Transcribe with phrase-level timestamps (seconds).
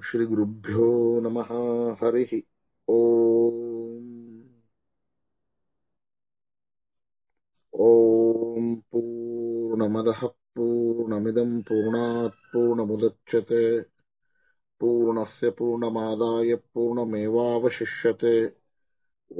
[0.00, 1.48] श्रीगुरुभ्यो नमः।
[2.02, 2.40] हरिः
[7.84, 10.26] ॐ पूर्णमदः
[10.56, 13.80] पूर्णमिदम् पूर्णात् पूर्णमुदच्यते
[14.80, 18.36] पूर्णस्य पूर्णमादाय पूर्णमेवावशिष्यते।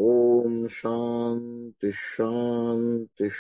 [0.01, 3.31] ॐ शान्ति शान्तिः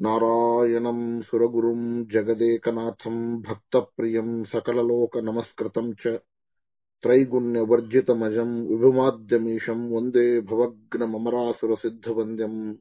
[0.00, 6.18] नारायणम् सुरगुरुम् जगदेकनाथम् भक्तप्रियम् सकललोकनमस्कृतम् च
[7.02, 12.74] त्रैगुण्यवर्जितमजम् विभुमाद्यमीशम् वन्दे भवग्नममरासुरसिद्धवन्द्यम्।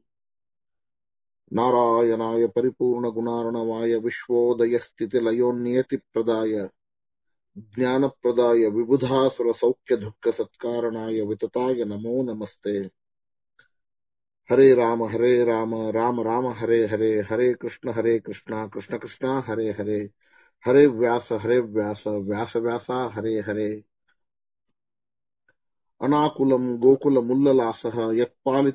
[1.53, 6.69] नारायणाय परिपूर्णगुणार्णवाय विश्वोदयस्थितिलयोन्नियतिप्रदाय
[7.57, 12.87] ज्ञानप्रदाय विबुधासुरसौख्यदुःखसत्कारणाय वितताय नमो नमस्ते
[14.51, 19.71] हरे राम हरे राम राम राम, हरे हरे हरे कृष्ण हरे कृष्ण कृष्ण कृष्ण, हरे
[19.71, 20.09] हरे।
[20.65, 23.83] हरे व्यास हरे व्यास व्यास व्यासा, हरे हरे।
[26.01, 27.81] अनाकुल, गोकुल उल्लास
[28.13, 28.71] यत्म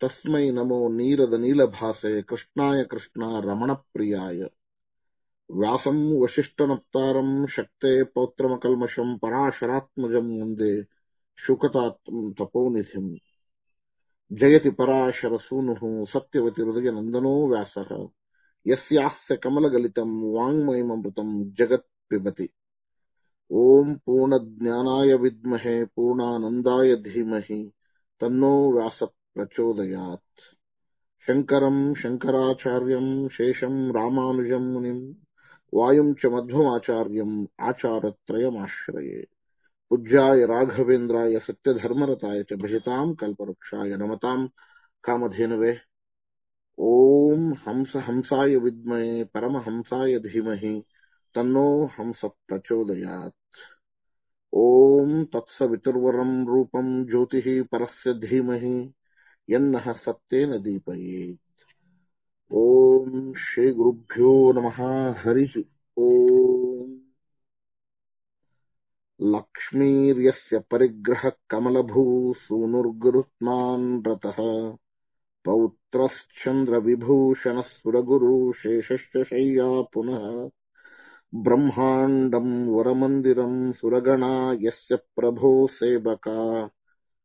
[0.00, 4.42] तस्म नमो नीरद नील भाषे कृष्णा कृष्ण रमण प्रियाय
[5.52, 5.84] व्यास
[6.22, 10.95] वशिष्ठ नक्ता शक्ते पौत्रम पराशरात्मज वंदे
[11.38, 13.16] शुकतात्म् तपोनिधिम्
[14.32, 18.08] जयति पराशरसूनुः सत्यवतिहृदयनन्दनो व्यासः।
[18.66, 22.48] यस्यास्य कमलगलितम् वाङ्मयममृतम् जगत् पिबति
[23.52, 27.72] ॐ पूर्णज्ञानाय विद्महे, पूर्णानन्दाय धीमहि,
[28.20, 30.40] तन्नो व्यासः प्रचोदयात्
[31.26, 35.14] शङ्करम् शङ्कराचार्यम् शेषम् रामानुजम् मुनिम्
[35.74, 39.35] वायुम् च मध्वमाचार्यम् आचारत्रयमाश्रये।
[39.90, 44.48] पूज्याय राघवेन्द्राय सत्यधर्मरताय च भजताम् कल्पवृक्षाय नमताम्
[45.04, 45.78] कामधेनवे।
[46.80, 50.82] ॐ हंस हंसाय विद्महे, परमहंसाय धीमहि,
[51.34, 53.34] तन्नो हंस प्रचोदयात्।
[54.54, 58.92] ॐ तत्सवितुर्वरम् रूपम् ज्योतिः परस्य धीमहि,
[59.50, 61.38] यन्नः सत्येन दीपयेत्।
[62.52, 65.60] ॐ श्रीगुरुभ्यो नमः, हरिः।
[65.98, 66.55] ॐ
[69.36, 74.72] लक्ष्मीर्यस्य परिग्रहः कमलभू सूनुर्गुरुत्मान् रतः।
[75.44, 80.50] पौत्रश्चन्द्रविभूषणः सुरगुरु शेषश्च शय्या पुनः।
[81.34, 86.70] ब्रह्माण्डम् वरमन्दिरम् सुरगणा यस्य प्रभो सेवका।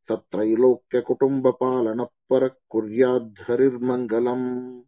[0.07, 4.81] सत्रैलोक्यकुटुम्बपालनः परः कुर्याद्धरिर्मङ्गलम्।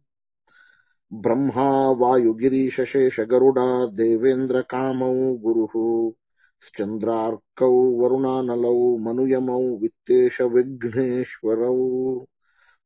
[1.12, 6.12] ब्रह्मा वायुगिरीशशेषगरुडा देवेन्द्रकामौ गुरुः
[6.66, 11.76] श्चन्द्रार्कौ वरुणानलौ मनुयमौ वित्तेशविघ्नेश्वरौ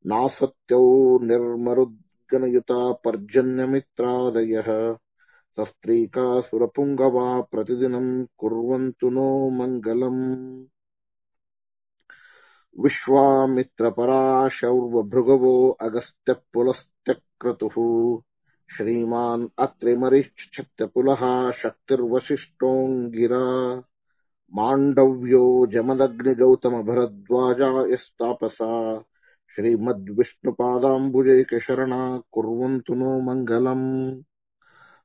[0.06, 4.96] नासत्यौ निर्मरुद्गणयुता पर्जन्यमित्रादयः
[5.56, 10.64] सस्त्रीकासुरपुङ्गवा प्रतिदिनम् कुर्वन्तु नो मङ्गलम्।
[12.84, 17.76] विश्वामित्रपराशौर्वभृगवो अगस्त्यः पुलस्त्यक्रतुः
[18.76, 23.82] श्रीमान् अत्रिमरिच्छत्यपुलः शक्तिर्वसिष्ठोऽङ्गिरा।
[24.54, 29.02] माण्डव्यो जमदग्निगौतमभरद्वाजा यस्तापसा
[29.56, 34.22] श्रीमद्विष्णुपादाम्बुजैकशरणा कुर्वन्तु नो मङ्गलम्।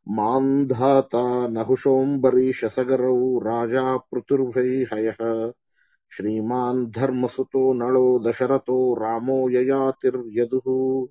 [0.07, 5.51] मान्धाता नहुषोऽम्बरीशसगरौ राजा पृथुर्वैहयः
[6.18, 11.07] श्रीमान् धर्मसुतो नलो दशरथो रामो ययातिर्यदुः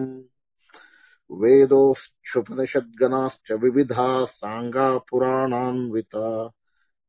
[1.33, 6.49] वेदोश्चुपनिषद्गणाश्च विविधा साङ्गा पुराणान्विता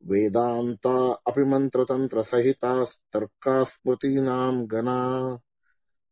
[0.06, 5.38] वेदान्ता अपि मन्त्रतन्त्रसहितास्तर्का स्मृतीनाम् गणा।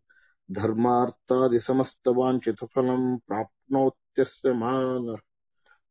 [0.52, 5.18] धर्मार्थादिसमस्तवाञ्छितफलम् प्राप्नोत्यस्य मान-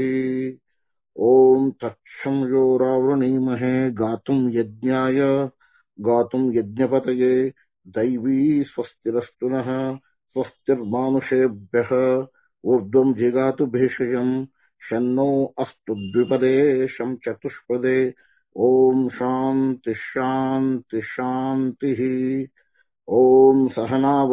[1.22, 5.20] ॐ तत्सं यो रावृणीमहे गातुम् यज्ञाय
[6.00, 7.52] गातुम् यज्ञपतये
[7.88, 9.98] दैवी स्वस्तिरस्तु नः
[10.32, 12.26] स्वस्तिर्मानुषेभ्यः
[12.64, 14.46] ऊर्ध्वम् जिगातु भेषजम्
[14.90, 18.14] शन्नो अस्तु द्विपदे शं चतुष्पदे।
[18.58, 21.98] ॐ शान्ति शान्ति शान्तिः।
[23.08, 24.26] ॐ सहना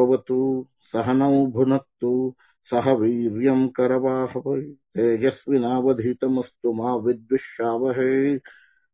[0.94, 4.62] सहनौ भुनक्तु, सह वीर्यम् करवाहवै।
[4.96, 8.40] तेजस्विनावधीतमस्तु मा विद्विषावहै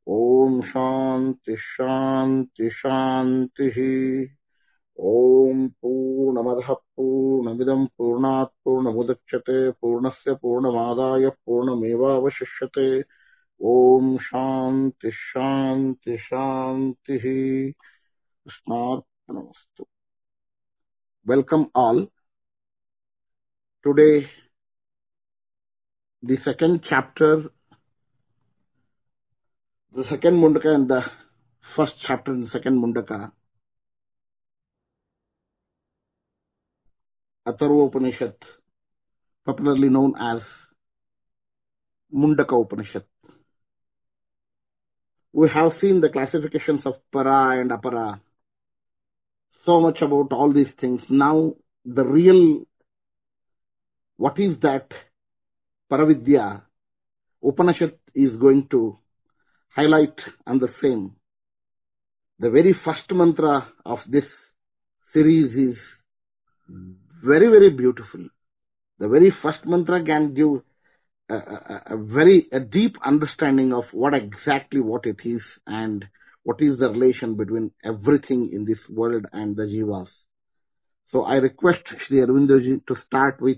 [0.07, 3.77] ॐ शान्ति शान्ति शान्तिः।
[4.99, 12.87] ओम पूर्णमद पूर्णमिदं पूर्णात् पूर्णमुदच्यते पूर्णस्य पूर्णमादाय पूर्णमेवावशिष्यते।
[13.61, 17.19] ओम शांति शांति शांति
[18.45, 19.85] स्नार्पणमस्तु
[21.25, 22.07] welcome all
[23.85, 24.09] today
[26.23, 27.41] the second chapter
[29.95, 31.01] the second Mundaka and the
[31.65, 33.17] first chapter in the second Mundaka
[37.47, 38.35] Atharva Upanishad,
[39.45, 40.41] popularly known as
[42.13, 43.03] Mundaka Upanishad.
[45.31, 48.19] We have seen the classifications of para and apara,
[49.65, 51.01] so much about all these things.
[51.09, 52.65] Now, the real,
[54.17, 54.91] what is that
[55.91, 56.61] Paravidya,
[57.43, 58.97] Upanishad is going to
[59.75, 61.15] highlight on the same.
[62.39, 64.25] The very first mantra of this
[65.13, 65.77] series is
[67.25, 68.27] very, very beautiful.
[68.99, 70.61] The very first mantra can give
[71.29, 76.05] a, a, a very a deep understanding of what exactly what it is and
[76.43, 80.09] what is the relation between everything in this world and the jivas.
[81.11, 83.57] So I request Sri Arvindoji to start with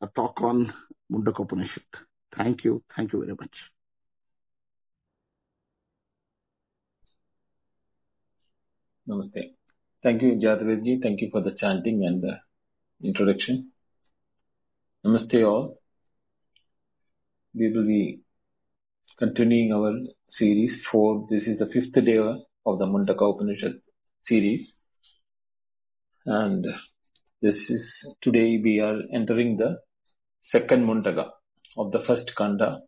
[0.00, 0.72] a talk on
[1.12, 1.82] Mundaka Upanishad.
[2.36, 2.82] Thank you.
[2.96, 3.54] Thank you very much.
[9.08, 9.54] Namaste.
[10.04, 11.02] Thank you, Jatavedji.
[11.02, 12.38] Thank you for the chanting and the
[13.02, 13.70] introduction.
[15.02, 15.78] Namaste all.
[17.54, 18.20] We will be
[19.18, 19.94] continuing our
[20.28, 23.80] series for this is the fifth day of the Mundaka Upanishad
[24.20, 24.74] series.
[26.26, 26.66] And
[27.40, 29.78] this is today we are entering the
[30.42, 31.30] second Mundaka
[31.78, 32.80] of the first Kanda.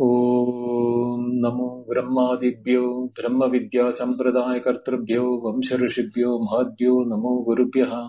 [0.00, 0.71] ॐ
[1.42, 8.08] नमो ब्रह्मादिभ्यो ब्रह्मविद्यासम्प्रदायकर्तृभ्यो वंशऋषिभ्यो, महद्भ्यो नमो गुरुभ्यः।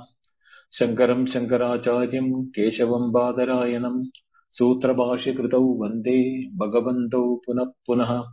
[0.80, 4.06] शङ्करम् शङ्कराचार्यम् केशवम् बादरायणम्
[4.50, 8.24] सूत्रभाष्यकृतौ वंदे भगवन्तौ पुनः पुनः।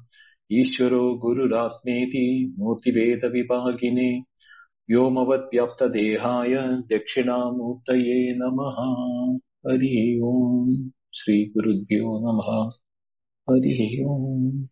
[0.53, 4.23] ईश्वरो गुरुरात्मेति मूर्तिभेदविभागिने
[4.91, 12.71] व्योमवद्व्याप्तदेहाय दक्षिणामूर्तये नमः। हरिः ओम्। श्रीगुरुभ्यो नमः।
[13.51, 14.67] हरिः ओम्।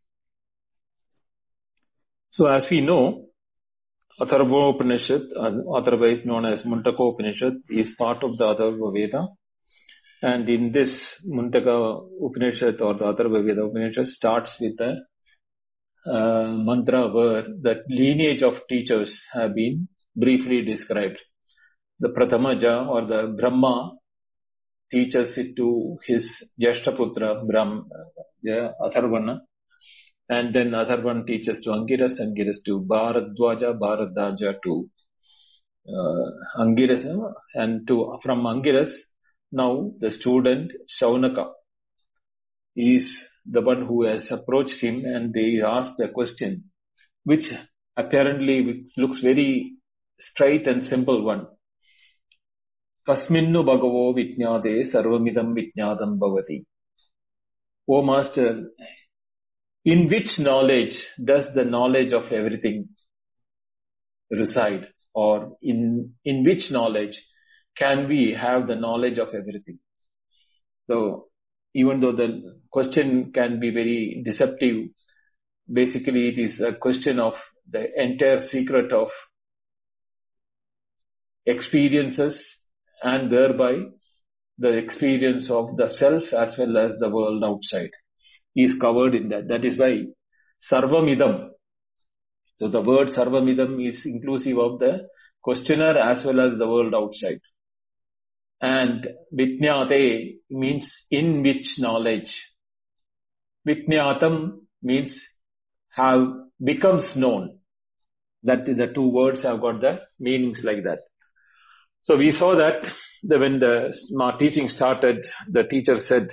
[2.38, 3.24] So as we know,
[4.20, 5.22] Atharva Upanishad,
[5.74, 9.26] otherwise known as Mundaka Upanishad, is part of the Atharva Veda.
[10.22, 15.00] And in this Mundaka Upanishad or the Atharva Veda Upanishad starts with the
[16.08, 21.18] uh, mantra where the lineage of teachers have been briefly described.
[21.98, 23.96] The Prathamaja or the Brahma
[24.92, 26.30] teaches it to his
[26.62, 27.82] Jashtaputra Brahma,
[28.44, 29.40] yeah, Atharvana.
[30.28, 34.90] And then Atharvan teaches to Angiras, Angiras to Bharadwaja, Bharadwaja to
[35.88, 38.92] uh, Angiras, and to from Angiras,
[39.50, 41.52] now the student Shaunaka
[42.76, 46.64] is the one who has approached him and they ask the question,
[47.24, 47.50] which
[47.96, 49.72] apparently looks very
[50.20, 51.46] straight and simple one.
[53.08, 56.66] Kasminnu bhagavo vijnate sarvamidam vijnatam bhavati.
[57.88, 58.68] O Master,
[59.84, 62.88] in which knowledge does the knowledge of everything
[64.30, 64.88] reside?
[65.14, 67.18] Or in, in which knowledge
[67.76, 69.78] can we have the knowledge of everything?
[70.86, 71.26] So,
[71.74, 74.88] even though the question can be very deceptive,
[75.72, 77.34] basically it is a question of
[77.70, 79.08] the entire secret of
[81.46, 82.38] experiences
[83.02, 83.74] and thereby
[84.58, 87.90] the experience of the self as well as the world outside
[88.56, 89.48] is covered in that.
[89.48, 90.04] That is why
[90.70, 91.50] Sarvamidam.
[92.58, 95.08] So the word Sarvamidam is inclusive of the
[95.42, 97.40] questioner as well as the world outside.
[98.60, 102.34] And Vijnate means in which knowledge.
[103.66, 105.16] Vijnatam means
[105.90, 106.26] have
[106.62, 107.58] becomes known.
[108.44, 111.00] That the two words have got the meanings like that.
[112.02, 112.86] So we saw that
[113.24, 113.92] when the
[114.38, 116.28] teaching started, the teacher said,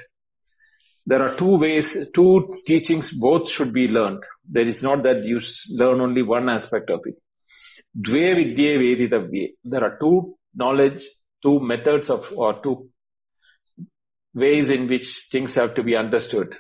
[1.08, 4.24] there are two ways, two teachings, both should be learned.
[4.50, 7.16] There is not that you learn only one aspect of it.
[7.96, 9.54] Dve vidye veditavye.
[9.64, 11.04] There are two knowledge,
[11.44, 12.90] two methods of, or two
[14.34, 16.56] ways in which things have to be understood.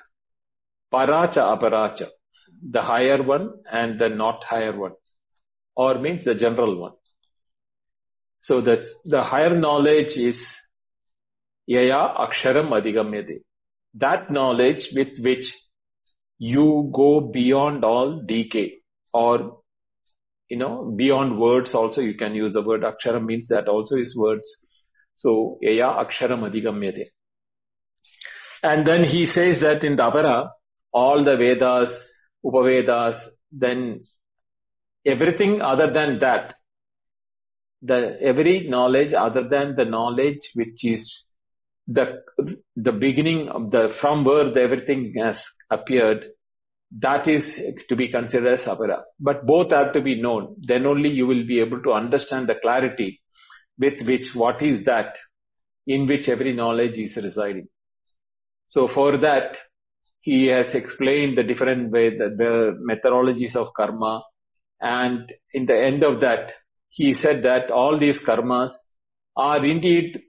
[0.93, 2.07] Paracha aparacha.
[2.69, 4.93] The higher one and the not higher one.
[5.75, 6.93] Or means the general one.
[8.41, 10.37] So the, the higher knowledge is
[11.65, 13.39] yaya aksharam adhigamyate.
[13.95, 15.53] That knowledge with which
[16.37, 18.75] you go beyond all decay
[19.13, 19.59] or
[20.49, 24.15] you know beyond words also you can use the word aksharam means that also is
[24.15, 24.43] words.
[25.15, 27.05] So yaya aksharam adhigamyate
[28.63, 30.49] and then he says that in the apara
[30.91, 31.89] all the vedas
[32.45, 33.21] upavedas
[33.51, 34.03] then
[35.05, 36.55] everything other than that
[37.81, 41.23] the every knowledge other than the knowledge which is
[41.87, 42.21] the
[42.75, 45.37] the beginning of the from where everything has
[45.69, 46.25] appeared.
[46.99, 47.43] That is
[47.89, 50.55] to be considered as apara but both have to be known.
[50.59, 53.21] Then only you will be able to understand the clarity
[53.77, 55.15] with which what is that
[55.87, 57.67] in which every knowledge is residing.
[58.67, 59.57] So for that
[60.21, 64.23] he has explained the different way the methodologies of karma.
[64.81, 66.51] And in the end of that
[66.89, 68.71] he said that all these karmas
[69.35, 70.21] are indeed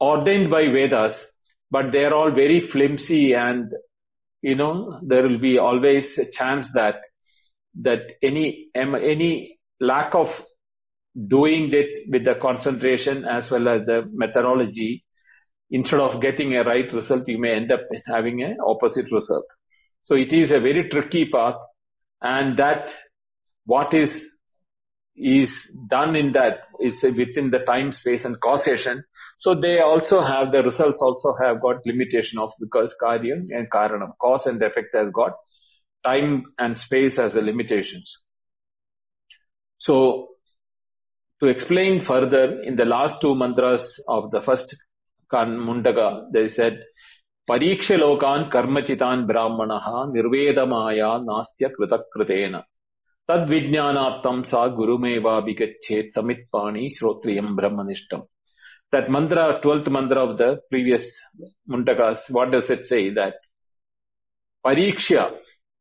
[0.00, 1.16] ordained by Vedas,
[1.70, 3.72] but they are all very flimsy and,
[4.42, 6.96] you know, there will be always a chance that,
[7.82, 10.28] that any, any lack of
[11.28, 15.04] doing it with the concentration as well as the methodology,
[15.70, 19.46] instead of getting a right result, you may end up having an opposite result.
[20.02, 21.56] So it is a very tricky path
[22.20, 22.88] and that
[23.64, 24.10] what is
[25.16, 25.48] is
[25.88, 29.02] done in that within the time space and causation.
[29.38, 34.12] So they also have the results also have got limitation of because karya and karanam
[34.20, 35.32] cause and effect has got
[36.04, 38.18] time and space as the limitations.
[39.78, 40.28] So
[41.40, 44.74] to explain further in the last two mantras of the first
[45.32, 46.82] Mundaka they said
[47.50, 52.56] परीक्षलोकान् कर्मचितान् ब्राह्मणः निर्वेदमाया नास्य कृतकृतेन
[53.28, 58.24] Tadvijnanatam sa gurumevabhigachet samitpani shrotriyam brahmanishtam.
[58.92, 61.04] That mantra, 12th mantra of the previous
[61.68, 63.10] Mundakas, what does it say?
[63.10, 63.34] That
[64.64, 65.32] pariksha,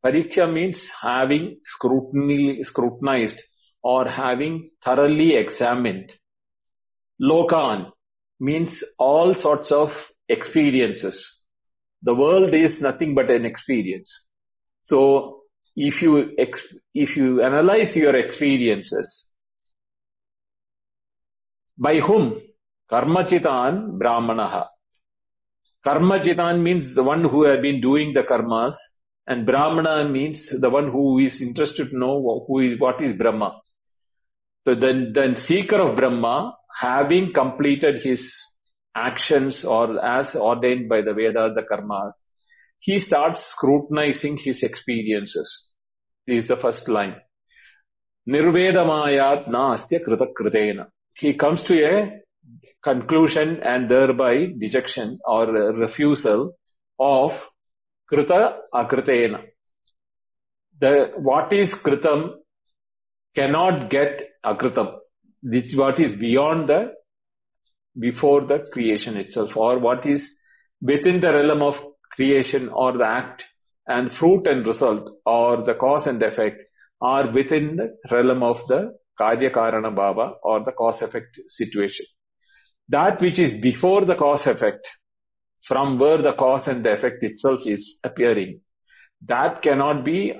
[0.03, 3.39] pariksha means having scrutiny, scrutinized
[3.83, 6.11] or having thoroughly examined.
[7.21, 7.91] Lokan
[8.39, 9.91] means all sorts of
[10.27, 11.15] experiences.
[12.01, 14.11] The world is nothing but an experience.
[14.83, 15.41] So
[15.75, 16.35] if you
[16.93, 19.27] if you analyze your experiences,
[21.77, 22.41] by whom?
[22.91, 24.67] Karmachitan Brahmanaha.
[25.85, 28.75] Karmachitan means the one who has been doing the karmas,
[29.27, 33.59] and Brahmana means the one who is interested to know who is what is Brahma.
[34.65, 38.21] So then, the seeker of Brahma, having completed his
[38.95, 42.13] actions or as ordained by the Vedas, the karmas,
[42.79, 45.49] he starts scrutinizing his experiences.
[46.27, 47.15] This is the first line.
[48.27, 50.87] Nirvedamayat nastya kritakritena.
[51.15, 52.21] He comes to a
[52.83, 56.55] conclusion and thereby dejection or refusal
[56.99, 57.31] of
[58.07, 59.43] krita akritena.
[60.79, 62.31] The, what is kritam
[63.35, 64.95] cannot get akritam.
[65.41, 66.93] This what is beyond the,
[67.99, 70.21] before the creation itself or what is
[70.81, 71.75] within the realm of
[72.15, 73.43] creation or the act
[73.87, 76.61] and fruit and result or the cause and effect
[77.01, 82.05] are within the realm of the karya karana bhava or the cause effect situation.
[82.89, 84.85] That which is before the cause effect,
[85.67, 88.61] from where the cause and the effect itself is appearing,
[89.25, 90.33] that cannot be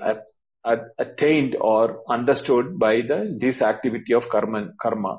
[0.98, 4.68] attained or understood by the this activity of karma.
[4.80, 5.18] karma.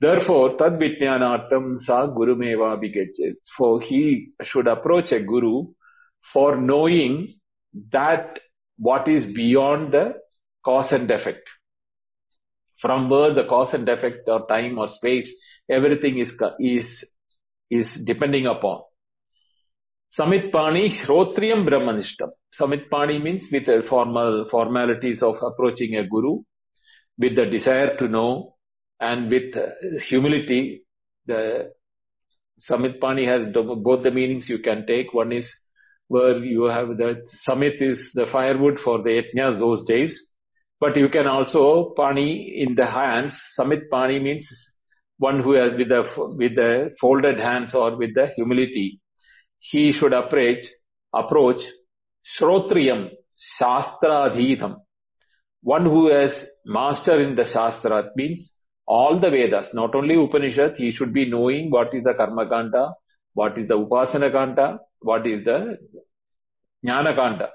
[0.00, 3.36] Therefore, tad vijnanatam sa gurumeva bigachet.
[3.56, 5.66] For he should approach a guru
[6.32, 7.34] for knowing
[7.92, 8.38] that
[8.78, 10.14] what is beyond the
[10.64, 11.46] cause and effect.
[12.80, 15.28] From where the cause and effect or time or space,
[15.68, 16.86] everything is, is,
[17.70, 18.80] is depending upon.
[20.18, 22.30] Samitpani Shrotriyam Brahmanishtam.
[22.58, 26.38] Samitpani means with formal formalities of approaching a guru,
[27.18, 28.56] with the desire to know,
[29.00, 29.68] and with uh,
[30.00, 30.84] humility.
[31.26, 31.72] The
[32.68, 35.14] Samitpani has both the meanings you can take.
[35.14, 35.48] One is
[36.08, 40.18] where you have the Samit is the firewood for the yajnas those days.
[40.78, 43.34] But you can also pani in the hands.
[43.54, 44.48] Samit pani means
[45.18, 49.00] one who has with the with the folded hands or with the humility.
[49.58, 50.64] He should approach
[51.14, 51.62] approach
[52.38, 53.10] Shrotriyam
[53.60, 54.76] Shastraadhidham.
[55.62, 56.32] One who has
[56.64, 58.52] master in the Shastra means
[58.96, 62.92] all the Vedas, not only Upanishad, he should be knowing what is the Karma Kanda,
[63.34, 65.78] what is the Upasana Kanda, what is the
[66.84, 67.50] Jnana Kanda.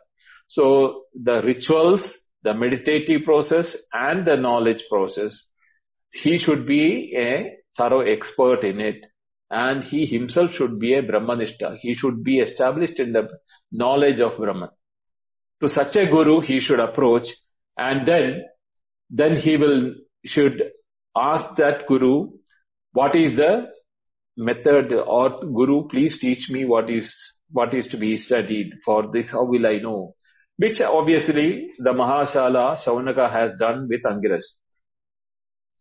[0.48, 2.02] So the rituals,
[2.44, 5.34] the meditative process and the knowledge process,
[6.14, 9.04] he should be a thorough expert in it.
[9.52, 11.80] And he himself should be a Brahmanishta.
[11.82, 13.28] He should be established in the
[13.74, 14.70] knowledge of Brahman.
[15.62, 17.28] To such a guru he should approach
[17.78, 18.46] and then,
[19.10, 20.72] then he will, should
[21.16, 22.30] ask that guru,
[22.94, 23.68] what is the
[24.38, 27.12] method or guru, please teach me what is,
[27.52, 30.16] what is to be studied for this, how will I know?
[30.58, 34.44] Which obviously the Mahashala Shaunaka has done with Angiras.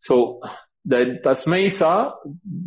[0.01, 0.41] So,
[0.85, 2.13] then tasmai sa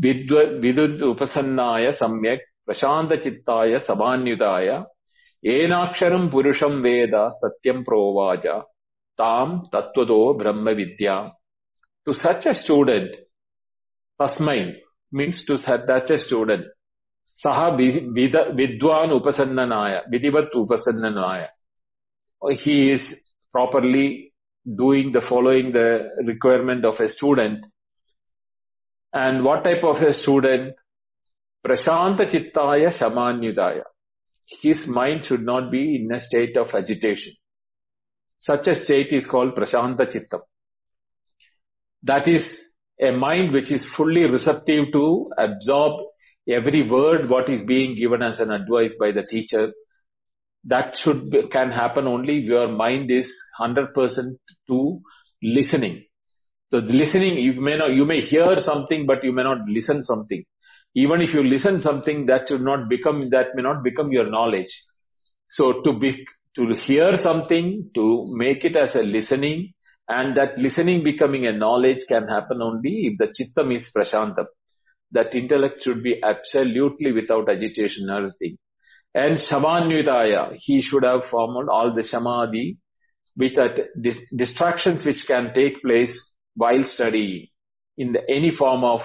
[0.01, 4.85] vidud upasannaya samyak prashanta chittaya sabanyudaya
[5.45, 8.63] enaksharam purusham veda satyam provacha
[9.17, 11.31] tam tattvado brahma vidya.
[12.07, 13.15] To such a student,
[14.19, 14.75] tasmai
[15.11, 16.65] means to such a student,
[17.43, 21.47] saha vidwan upasannanaya, vidivat upasannanaya.
[22.63, 23.01] He is
[23.51, 27.65] properly doing the following the requirement of a student.
[29.11, 30.75] And what type of a student?
[31.65, 33.83] Prashanta chittaya samanyudaya.
[34.45, 37.33] His mind should not be in a state of agitation.
[38.39, 40.41] Such a state is called prashanta chittam.
[42.03, 42.47] That is
[43.01, 46.01] a mind which is fully receptive to absorb
[46.49, 49.73] every word what is being given as an advice by the teacher.
[50.63, 53.29] That should be, can happen only if your mind is
[53.59, 53.93] 100%
[54.67, 54.99] to
[55.41, 56.05] listening.
[56.71, 60.43] So listening, you may not, you may hear something, but you may not listen something.
[60.95, 64.73] Even if you listen something, that should not become, that may not become your knowledge.
[65.47, 69.73] So to be, to hear something, to make it as a listening,
[70.09, 74.45] and that listening becoming a knowledge can happen only if the chittam is prashantam.
[75.11, 78.57] That intellect should be absolutely without agitation or everything.
[79.13, 82.77] And samanyudaya, he should have formed all the samadhi
[83.35, 83.77] without
[84.35, 86.17] distractions which can take place
[86.55, 87.47] while studying
[87.97, 89.01] in the, any form of,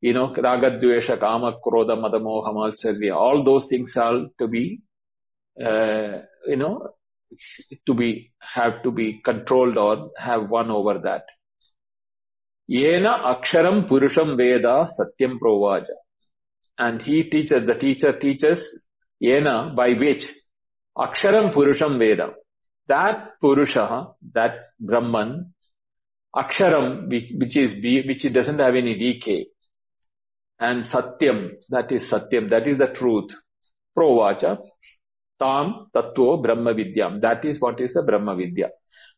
[0.00, 4.80] you know, ragadvesha, kama, krodha, madamoha, all those things are to be,
[5.62, 6.88] uh, you know,
[7.86, 11.24] to be, have to be controlled or have won over that.
[12.70, 15.94] Yena Aksharam Purusham Veda Satyam Provacha.
[16.78, 18.58] And he teaches, the teacher teaches
[19.22, 20.24] Yena by which
[20.96, 22.30] Aksharam Purusham Veda.
[22.88, 25.54] That Purusha, that Brahman,
[26.34, 27.74] Aksharam, which, is
[28.06, 29.46] which doesn't have any decay,
[30.58, 33.30] and Satyam, that is Satyam, that is the truth.
[33.96, 34.58] Provacha,
[35.38, 37.20] Tam Tattva Brahma Vidyam.
[37.20, 38.70] That is what is the Brahma Vidya.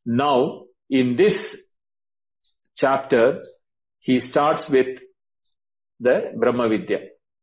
[0.07, 1.37] Now, in this
[2.77, 3.43] chapter,
[4.01, 4.99] he starts with
[6.01, 7.01] the Brahma Vidya.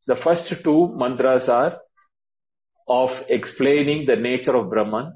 [0.08, 1.78] The first two mantras are
[2.88, 5.14] of explaining the nature of Brahman.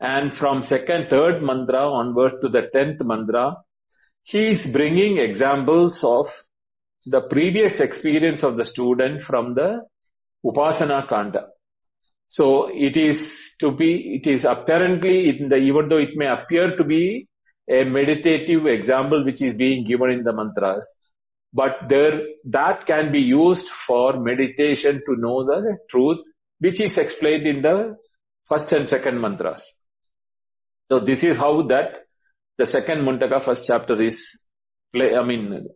[0.00, 3.56] And from second, third mantra onward to the tenth mantra,
[4.24, 6.26] he is bringing examples of
[7.06, 9.80] the previous experience of the student from the
[10.44, 11.48] Upasana Kanda.
[12.32, 13.18] So it is
[13.60, 17.28] to be, it is apparently, in the, even though it may appear to be
[17.68, 20.82] a meditative example which is being given in the mantras,
[21.52, 26.20] but there, that can be used for meditation to know the truth,
[26.58, 27.96] which is explained in the
[28.48, 29.60] first and second mantras.
[30.90, 32.06] So this is how that
[32.56, 34.16] the second Mundaka first chapter is,
[34.94, 35.66] play, I mean,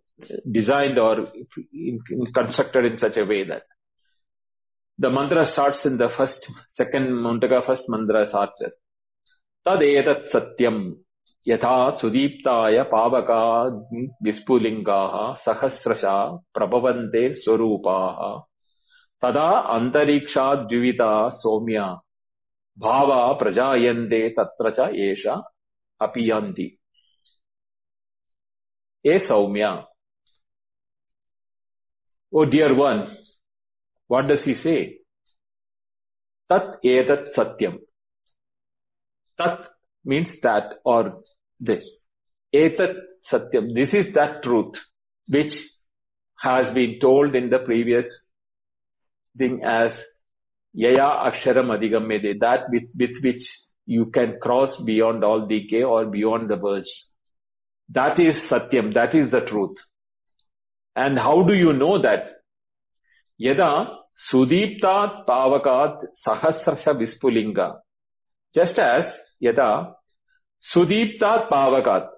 [0.51, 1.31] designed or
[1.75, 2.01] in,
[2.35, 3.64] constructed in such a way that
[4.99, 8.73] the mantra starts in the first, second Mundaka first mantra starts with
[9.67, 10.95] Tadetat Satyam
[11.47, 13.79] Yatha Sudiptaya Pavaka
[14.25, 18.43] Vispulingaha Sahasrasha Prabhavante Swarupaha
[19.23, 21.99] Tada Antariksha Dvivita Somya
[22.81, 25.43] Bhava Prajayante Tatracha Esha
[26.01, 26.79] Apiyanti
[29.05, 29.85] E Saumya
[32.33, 33.17] Oh dear one,
[34.09, 34.99] what does he say?
[36.49, 37.79] Tat etat satyam.
[39.37, 39.59] Tat
[40.05, 41.23] means that or
[41.59, 41.88] this.
[42.55, 42.95] Etat
[43.31, 43.75] satyam.
[43.75, 44.75] This is that truth
[45.29, 45.55] which
[46.38, 48.07] has been told in the previous
[49.37, 49.92] thing as
[50.73, 53.49] yaya aksharam adhigamyate, that with, with which
[53.87, 56.90] you can cross beyond all decay or beyond the verge.
[57.88, 59.77] That is satyam, that is the truth.
[60.95, 62.36] And how do you know that?
[63.38, 63.99] Yada
[64.31, 67.79] sudiptat pavakat sahasrasha vispulinga.
[68.55, 69.94] Just as yada
[70.75, 72.09] sudiptat pavakat,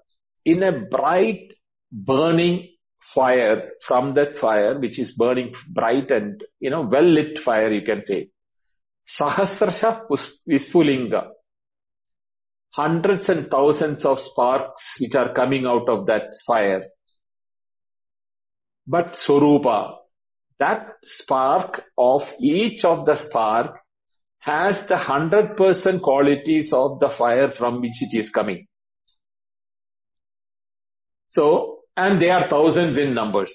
[0.45, 1.51] in a bright
[1.91, 2.69] burning
[3.15, 7.83] fire, from that fire, which is burning bright and, you know, well lit fire, you
[7.83, 8.29] can say.
[9.19, 10.03] Sahasrasha
[10.49, 11.29] vispulinga.
[12.71, 16.85] Hundreds and thousands of sparks which are coming out of that fire.
[18.87, 19.97] But Sorupa,
[20.59, 20.89] that
[21.21, 23.79] spark of each of the spark
[24.41, 28.67] has the 100% qualities of the fire from which it is coming.
[31.29, 33.53] So, and they are thousands in numbers.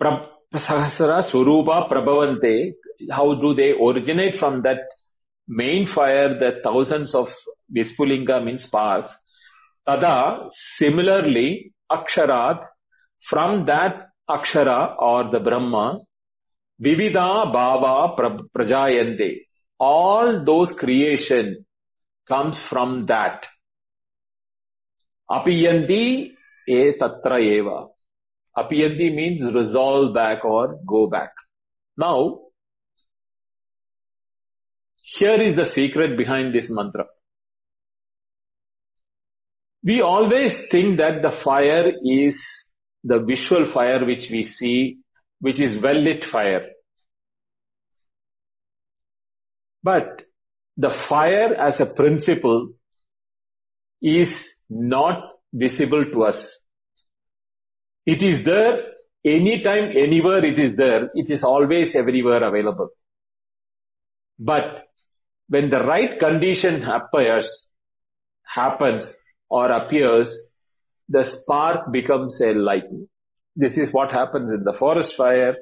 [0.00, 2.72] Sahasra Surupa Prabhavante,
[3.10, 4.78] how do they originate from that
[5.46, 7.28] main fire, the thousands of
[7.74, 9.10] Vispulinga means sparks?
[9.86, 12.64] Tada, similarly, Aksharat,
[13.28, 15.78] from that अक्षर और the ब्रह्म,
[16.80, 19.30] विविधा बाबा प्रजायंदे
[20.44, 21.54] although creation
[22.30, 23.46] comes from that
[25.28, 26.04] अपियंती
[26.68, 27.40] ए तत्र
[28.56, 31.40] अपियंती means resolve back और go back
[31.98, 32.28] now
[35.06, 37.04] here is the secret behind this mantra
[39.84, 42.40] we always think that the fire is
[43.04, 44.98] the visual fire which we see,
[45.40, 46.66] which is well lit fire.
[49.82, 50.22] But
[50.76, 52.72] the fire as a principle
[54.02, 54.28] is
[54.68, 56.48] not visible to us.
[58.06, 58.78] It is there
[59.24, 61.10] anytime, anywhere it is there.
[61.14, 62.90] It is always everywhere available.
[64.38, 64.84] But
[65.48, 67.48] when the right condition appears,
[68.44, 69.04] happens
[69.48, 70.28] or appears,
[71.08, 73.08] the spark becomes a lightning.
[73.56, 75.56] This is what happens in the forest fire,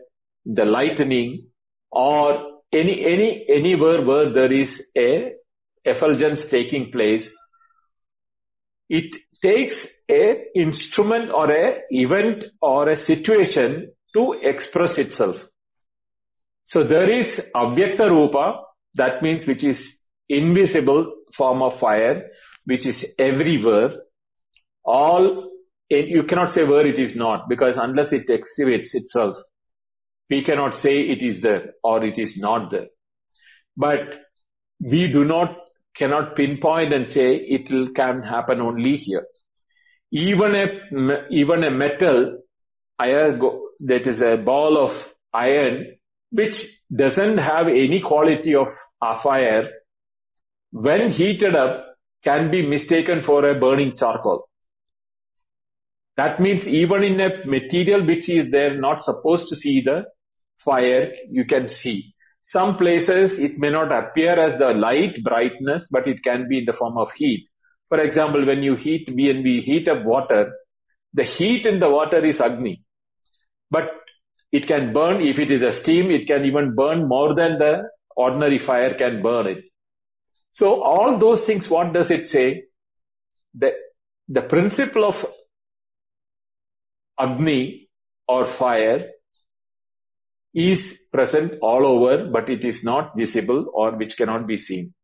[0.44, 1.46] the lightning,
[1.90, 5.32] or any, any, anywhere where there is a
[5.85, 7.26] effulgence taking place.
[8.88, 9.74] It takes
[10.11, 15.37] a instrument or a event or a situation to express itself.
[16.64, 18.62] So there is avyakta rupa,
[18.94, 19.76] that means which is
[20.28, 22.24] invisible form of fire,
[22.64, 23.90] which is everywhere
[25.90, 29.37] you cannot say where it is not because unless it exhibits itself
[30.31, 32.87] we cannot say it is there or it is not there.
[33.77, 34.01] But
[34.81, 35.57] we do not
[35.96, 39.27] cannot pinpoint and say it can happen only here.
[40.12, 42.38] Even a even a metal
[42.99, 44.96] that is a ball of
[45.33, 45.96] iron
[46.31, 46.55] which
[46.94, 48.66] doesn't have any quality of
[49.22, 49.68] fire
[50.70, 51.87] when heated up
[52.25, 54.49] can be mistaken for a burning charcoal
[56.16, 60.05] that means even in a material which is there not supposed to see the
[60.64, 62.14] fire you can see
[62.52, 66.64] some places it may not appear as the light brightness but it can be in
[66.64, 67.46] the form of heat
[67.88, 70.52] for example, when you heat, when we heat up water,
[71.14, 72.83] the heat in the water is Agni.
[73.70, 73.90] But
[74.52, 77.88] it can burn, if it is a steam, it can even burn more than the
[78.16, 79.64] ordinary fire can burn it.
[80.52, 82.64] So all those things, what does it say?
[83.55, 83.72] The,
[84.29, 85.14] the principle of
[87.18, 87.88] Agni
[88.29, 89.11] or fire
[90.55, 90.81] is
[91.12, 94.94] present all over, but it is not visible or which cannot be seen.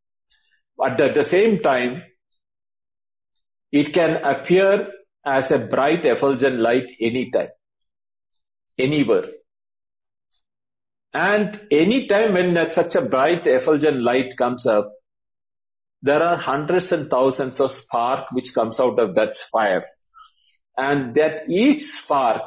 [0.77, 2.03] But at the same time,
[3.71, 4.89] it can appear
[5.25, 7.49] as a bright effulgent light anytime,
[8.79, 9.29] anywhere.
[11.15, 14.93] And anytime when such a bright effulgent light comes up,
[16.01, 19.85] there are hundreds and thousands of spark which comes out of that fire.
[20.77, 22.43] And that each spark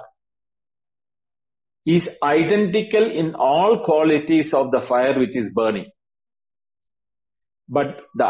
[1.86, 5.86] is identical in all qualities of the fire which is burning.
[7.70, 8.26] But the,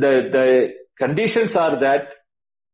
[0.00, 2.08] the, the conditions are that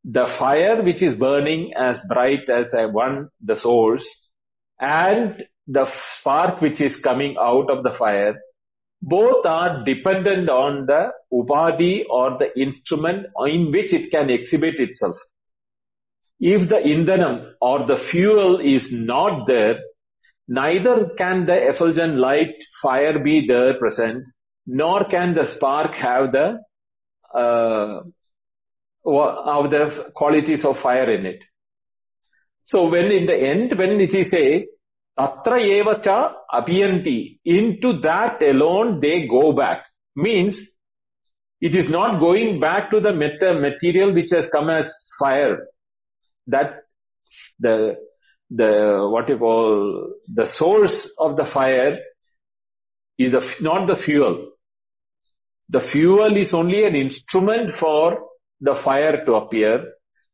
[0.05, 4.05] the fire which is burning as bright as a one, the source,
[4.79, 5.87] and the
[6.19, 8.35] spark which is coming out of the fire,
[9.01, 15.17] both are dependent on the upadhi or the instrument in which it can exhibit itself.
[16.53, 19.79] If the indhanam or the fuel is not there,
[20.47, 24.25] neither can the effulgent light fire be there present,
[24.67, 26.61] nor can the spark have the
[27.35, 28.01] uh,
[29.07, 31.43] of the qualities of fire in it.
[32.65, 34.67] So when in the end, when it is a
[35.19, 39.87] Tatra evacha apiyanti, into that alone they go back.
[40.15, 40.57] Means
[41.61, 44.87] it is not going back to the material which has come as
[45.19, 45.69] fire.
[46.47, 46.83] That
[47.59, 47.97] the
[48.51, 51.99] the what you call the source of the fire
[53.19, 54.51] is the, not the fuel.
[55.71, 58.19] The fuel is only an instrument for
[58.61, 59.85] the fire to appear.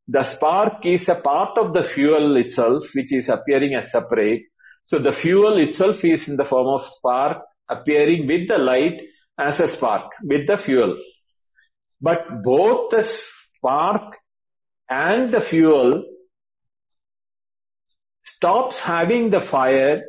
[0.09, 4.43] The spark is a part of the fuel itself, which is appearing as separate.
[4.85, 9.01] So the fuel itself is in the form of spark appearing with the light
[9.39, 10.99] as a spark, with the fuel.
[12.01, 13.09] But both the
[13.57, 14.17] spark
[14.91, 16.05] and the fuel
[18.25, 20.03] stops having the fire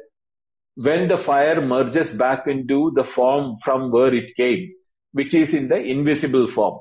[0.76, 4.72] when the fire merges back into the form from where it came,
[5.12, 6.80] which is in the invisible form.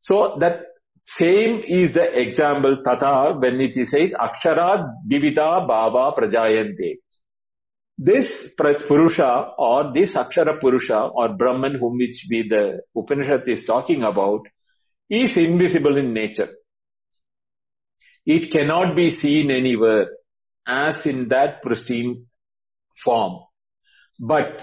[0.00, 0.60] So that
[1.18, 6.96] same is the example tata when it is said akshara divida bhava prajayante.
[7.96, 14.02] This Purusha or this Akshara Purusha or Brahman whom which we the Upanishad is talking
[14.02, 14.40] about
[15.10, 16.48] is invisible in nature.
[18.26, 20.08] It cannot be seen anywhere
[20.66, 22.26] as in that pristine
[23.04, 23.40] form.
[24.18, 24.60] But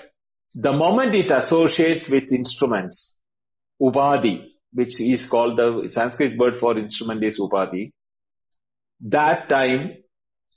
[0.55, 3.15] the moment it associates with instruments,
[3.81, 7.91] Upadhi, which is called the Sanskrit word for instrument is Upadhi.
[9.01, 9.97] That time,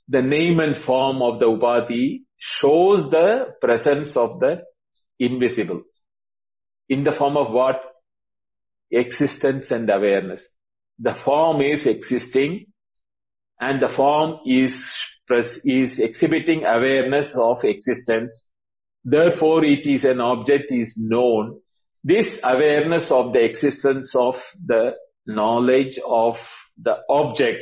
[0.09, 4.63] the name and form of the Upadhi shows the presence of the
[5.19, 5.83] invisible.
[6.89, 7.81] In the form of what?
[8.95, 10.43] Existence and awareness.
[10.99, 12.67] The form is existing
[13.61, 14.73] and the form is,
[15.65, 18.47] is exhibiting awareness of existence.
[19.05, 21.61] Therefore, it is an object is known
[22.05, 24.35] this awareness of the existence of
[24.67, 24.93] the
[25.27, 26.37] knowledge of
[26.77, 27.61] the object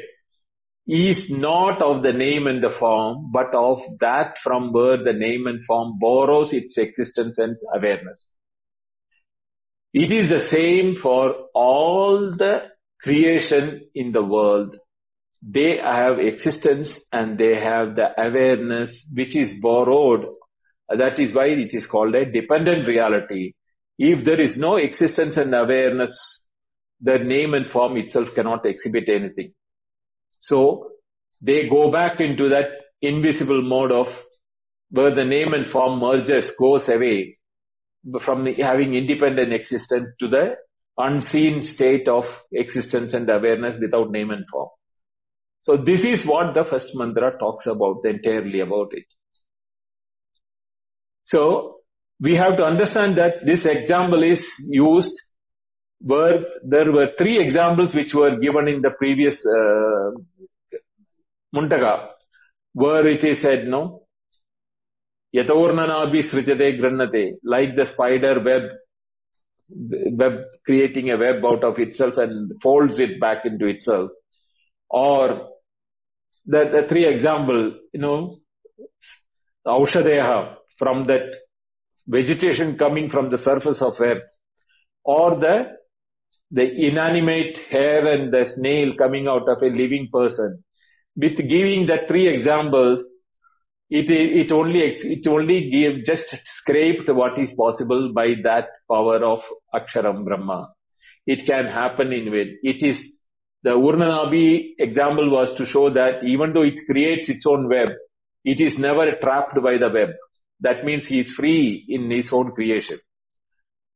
[0.89, 5.47] is not of the name and the form, but of that from where the name
[5.47, 8.27] and form borrows its existence and awareness.
[9.95, 12.69] It is the same for all the
[13.03, 14.77] creation in the world.
[15.43, 20.25] They have existence and they have the awareness which is borrowed.
[20.89, 23.53] That is why it is called a dependent reality.
[23.99, 26.17] If there is no existence and awareness,
[27.01, 29.53] the name and form itself cannot exhibit anything.
[30.41, 30.93] So
[31.43, 32.69] they go back into that
[33.03, 34.07] invisible mode of
[34.91, 37.37] where the name and form merges, goes away
[38.25, 40.55] from the, having independent existence to the
[40.99, 44.69] unseen state of existence and awareness without name and form.
[45.63, 49.05] So this is what the first mantra talks about entirely about it.
[51.25, 51.77] So
[52.21, 55.13] we have to understand that this example is used
[56.01, 60.11] where there were three examples which were given in the previous uh,
[61.55, 62.09] Mundaka,
[62.73, 64.02] where it is said, no,
[65.35, 68.63] Yataurnanabi srijate grannate, like the spider web,
[70.19, 74.11] web creating a web out of itself and folds it back into itself.
[74.91, 75.49] Or
[76.45, 78.39] the, the three example, you know,
[79.67, 81.31] Aushadeha from that
[82.07, 84.23] vegetation coming from the surface of earth
[85.05, 85.77] or the
[86.51, 90.63] the inanimate hair and the snail coming out of a living person.
[91.17, 93.03] With giving the three examples,
[93.95, 96.25] it, it only, it only gave, just
[96.59, 99.41] scraped what is possible by that power of
[99.75, 100.73] Aksharam Brahma.
[101.27, 102.57] It can happen in way.
[102.63, 103.01] It is,
[103.63, 107.91] the Urnanabi example was to show that even though it creates its own web,
[108.45, 110.11] it is never trapped by the web.
[110.61, 112.99] That means he is free in his own creation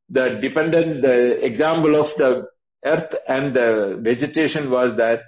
[0.09, 2.47] the dependent, the example of the
[2.85, 5.19] earth and the vegetation was that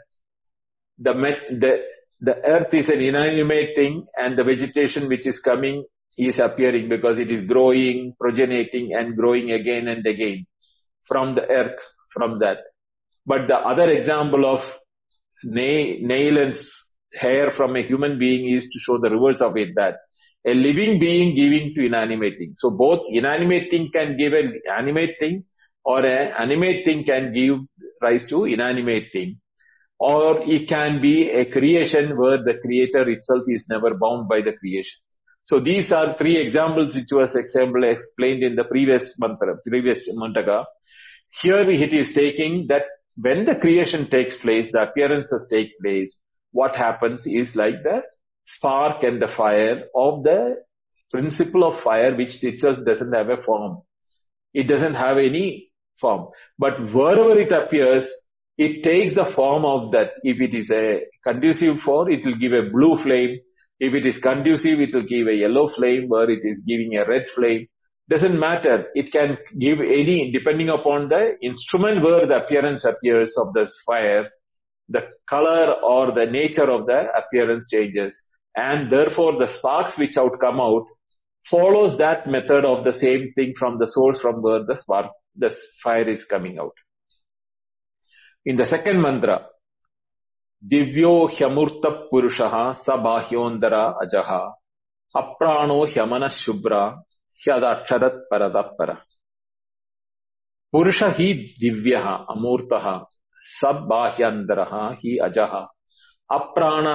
[0.98, 1.82] the, the,
[2.22, 5.86] the earth is an inanimate thing and the vegetation which is coming
[6.18, 10.46] is appearing because it is growing, progeniting and growing again and again
[11.08, 11.80] from the earth,
[12.14, 12.58] from that.
[13.26, 14.60] But the other example of
[15.44, 16.60] nail, nail and
[17.14, 19.96] hair from a human being is to show the reverse of it that
[20.46, 22.54] a living being giving to inanimate thing.
[22.56, 25.46] So both inanimate thing can give an animate thing
[25.86, 27.60] or an animate thing can give
[28.02, 29.40] rise to inanimate thing.
[30.00, 34.54] Or it can be a creation where the creator itself is never bound by the
[34.54, 34.98] creation.
[35.44, 40.66] So these are three examples which was example explained in the previous mantra, previous Mundaka.
[41.42, 42.84] Here it is taking that
[43.16, 46.16] when the creation takes place, the appearances take place,
[46.52, 48.04] what happens is like the
[48.58, 50.64] spark and the fire of the
[51.12, 53.82] principle of fire which itself doesn't have a form.
[54.54, 56.30] It doesn't have any form.
[56.58, 58.06] But wherever it appears,
[58.66, 60.10] it takes the form of that.
[60.24, 63.40] If it is a conducive for, it will give a blue flame.
[63.80, 67.06] If it is conducive, it will give a yellow flame, where it is giving a
[67.08, 67.68] red flame.
[68.10, 68.88] Doesn't matter.
[68.96, 74.28] It can give any, depending upon the instrument where the appearance appears of the fire,
[74.90, 78.14] the color or the nature of the appearance changes
[78.56, 80.86] and therefore the sparks which out come out
[81.50, 85.56] follows that method of the same thing from the source from where the spark, the
[85.84, 86.74] fire is coming out.
[88.46, 89.48] In the second mantra,
[90.64, 94.54] Divyo Hyamurta Purushaha Sabahyondara Ajaha
[95.16, 97.00] Aprano Hyamana Shubra
[97.46, 98.98] Hyadaksharat Paradapara
[100.74, 103.06] Purusha hi Divyaha Amurtaha
[103.62, 105.68] Sabbahyandaraha hi Ajaha
[106.30, 106.88] अप्राण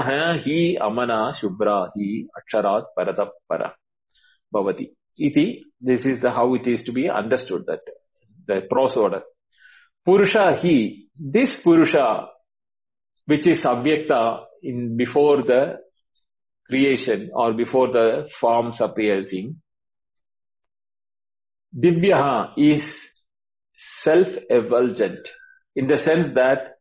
[0.42, 3.64] ही अमना शुभ्रा ही अक्षरात् परतः पर
[4.52, 4.87] भवति
[5.18, 5.44] इति
[5.85, 7.90] this is the how it is to be understood that
[8.50, 9.22] the prose order
[10.05, 12.29] Purusha he, this Purusha,
[13.27, 15.79] which is Avyakta in before the
[16.69, 19.61] creation or before the forms appearing,
[21.77, 22.83] Divyaha is
[24.03, 25.27] self-effulgent
[25.75, 26.77] in the sense that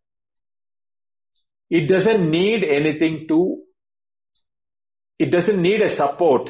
[1.70, 3.64] it doesn't need anything to,
[5.18, 6.50] it doesn't need a support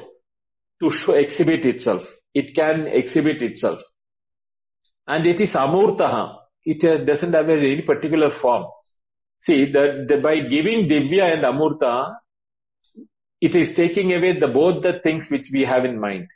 [0.81, 2.01] to show, exhibit itself.
[2.33, 3.79] It can exhibit itself.
[5.07, 6.39] And it is amurtaha.
[6.65, 8.65] It uh, doesn't have any particular form.
[9.45, 12.15] See, that by giving divya and amurta,
[13.41, 16.27] it is taking away the both the things which we have in mind.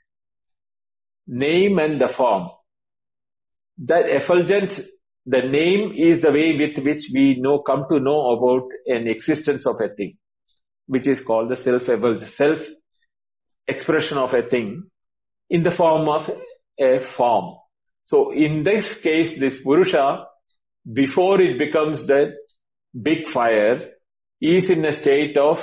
[1.26, 2.50] Name and the form.
[3.78, 4.72] That effulgence
[5.30, 9.66] the name is the way with which we know, come to know about an existence
[9.66, 10.18] of a thing,
[10.86, 11.82] which is called the self
[12.38, 12.60] self
[13.68, 14.90] expression of a thing
[15.50, 16.30] in the form of
[16.80, 17.58] a form.
[18.08, 20.26] So in this case, this Purusha,
[20.92, 22.36] before it becomes the
[23.00, 23.90] big fire,
[24.42, 25.58] is in a state of,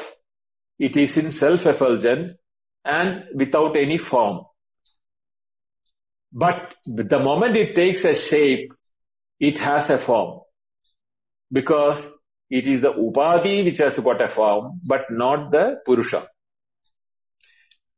[0.78, 2.36] it is in self-effulgent
[2.84, 4.44] and without any form.
[6.32, 8.72] But the moment it takes a shape,
[9.40, 10.40] it has a form
[11.52, 12.02] because
[12.50, 16.26] it is the upadhi which has got a form but not the purusha.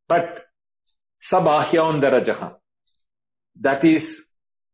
[0.06, 0.44] But
[1.32, 2.54] sabahyaundarajaha.
[3.60, 4.02] That is,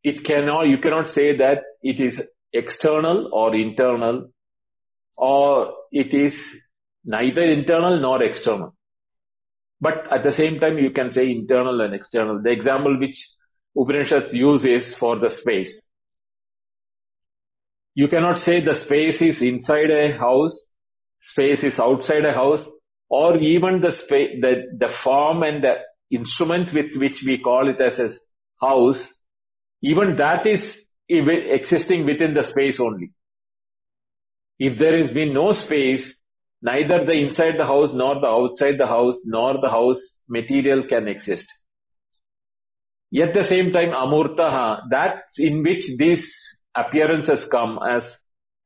[0.02, 2.20] it cannot, you cannot say that it is
[2.52, 4.28] external or internal
[5.16, 6.34] or it is
[7.04, 8.74] neither internal nor external.
[9.80, 12.40] But at the same time, you can say internal and external.
[12.40, 13.16] The example which
[13.76, 15.82] Upanishads use is for the space.
[17.94, 20.56] You cannot say the space is inside a house,
[21.32, 22.64] space is outside a house,
[23.08, 25.74] or even the space, the, the form and the
[26.10, 28.14] instrument with which we call it as a
[28.60, 29.04] house,
[29.82, 30.62] even that is
[31.08, 33.12] existing within the space only.
[34.58, 36.04] If there has been no space,
[36.62, 41.08] neither the inside the house nor the outside the house nor the house material can
[41.08, 41.46] exist.
[43.10, 46.24] Yet the same time, amurtaha, that in which these
[46.74, 48.04] appearances come as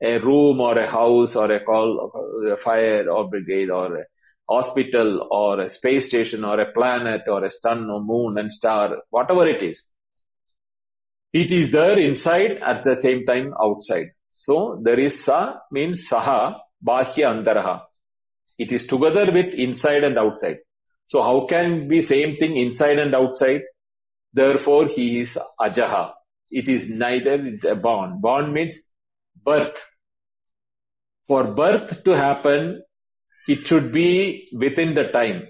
[0.03, 2.13] a room or a house or a call,
[2.53, 4.05] a fire or brigade or a
[4.49, 8.99] hospital or a space station or a planet or a sun or moon and star,
[9.11, 9.83] whatever it is.
[11.39, 14.07] It is there inside at the same time outside.
[14.31, 17.83] So there is sa means saha, bahya andaraha.
[18.59, 20.59] It is together with inside and outside.
[21.09, 23.61] So how can be same thing inside and outside?
[24.33, 26.13] Therefore he is ajaha.
[26.51, 27.37] It is neither,
[27.83, 28.21] born.
[28.23, 28.75] Born means
[29.45, 29.77] birth.
[31.27, 32.83] For birth to happen,
[33.47, 35.49] it should be within the time.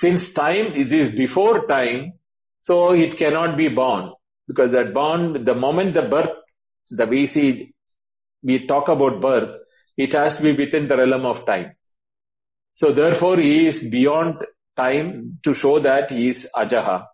[0.00, 2.12] Since time it is before time,
[2.64, 4.12] so it cannot be born.
[4.46, 6.30] Because that born, the moment the birth,
[6.90, 7.74] the see,
[8.42, 9.60] we talk about birth,
[9.96, 11.72] it has to be within the realm of time.
[12.76, 14.36] So therefore he is beyond
[14.76, 17.06] time to show that he is ajaha.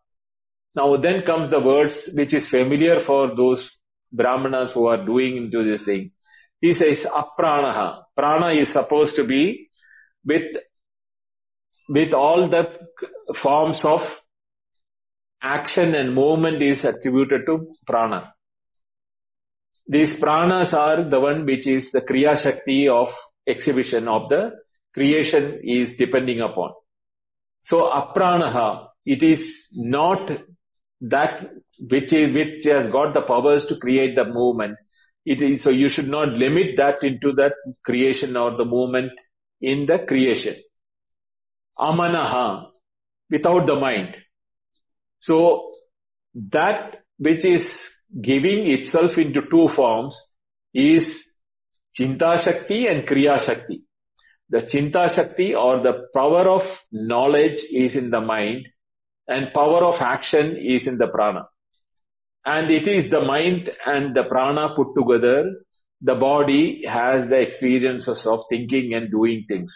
[0.75, 3.69] Now then comes the words which is familiar for those
[4.11, 6.11] brahmanas who are doing into this thing.
[6.61, 8.03] He says apranaha.
[8.17, 9.69] Prana is supposed to be
[10.25, 10.43] with
[11.89, 12.65] with all the
[13.43, 14.01] forms of
[15.43, 18.33] action and movement is attributed to prana.
[19.89, 23.09] These pranas are the one which is the kriya shakti of
[23.47, 24.53] exhibition of the
[24.95, 26.73] creation is depending upon.
[27.63, 29.41] So apranaha, it is
[29.73, 30.31] not
[31.01, 31.51] that
[31.91, 34.77] which is which has got the powers to create the movement.
[35.25, 37.53] It is so you should not limit that into that
[37.85, 39.13] creation or the movement
[39.61, 40.57] in the creation.
[41.79, 42.67] Amanaha,
[43.31, 44.17] without the mind.
[45.23, 45.73] So
[46.51, 47.67] that which is
[48.21, 50.17] giving itself into two forms
[50.75, 51.07] is
[51.99, 53.83] Chinta Shakti and Kriya Shakti.
[54.49, 58.67] The Chinta Shakti or the power of knowledge is in the mind
[59.29, 61.47] and power of action is in the prana.
[62.45, 65.45] And it is the mind and the prana put together.
[66.01, 69.73] The body has the experiences of thinking and doing things.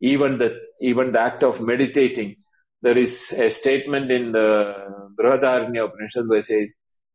[0.00, 2.36] Even the, even the act of meditating.
[2.82, 4.74] There is a statement in the
[5.18, 6.68] Brihadaranya Upanishad where it says,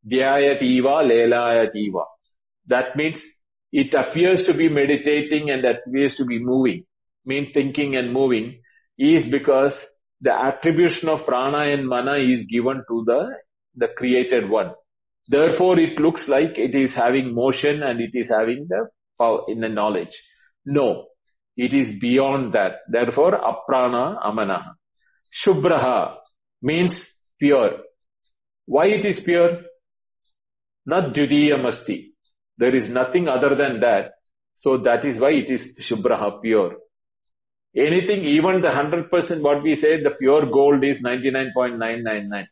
[0.10, 2.04] Dhyayativa lelayativa.
[2.68, 3.18] That means
[3.72, 6.86] it appears to be meditating and appears to be moving.
[7.26, 8.62] Mean thinking and moving
[8.98, 9.72] is because
[10.20, 13.30] the attribution of prana and mana is given to the,
[13.76, 14.72] the created one.
[15.28, 18.88] Therefore, it looks like it is having motion and it is having the
[19.18, 20.12] power in the knowledge.
[20.66, 21.08] No,
[21.56, 22.80] it is beyond that.
[22.90, 24.76] Therefore, aprana amana.
[25.42, 26.18] Shubhraha
[26.62, 26.94] means
[27.40, 27.80] pure.
[28.66, 29.62] Why it is pure?
[30.86, 32.12] Not masti.
[32.58, 34.12] There is nothing other than that.
[34.56, 36.76] So that is why it is Shubhraha, pure.
[37.76, 42.46] Anything, even the 100% what we say, the pure gold is 99.999.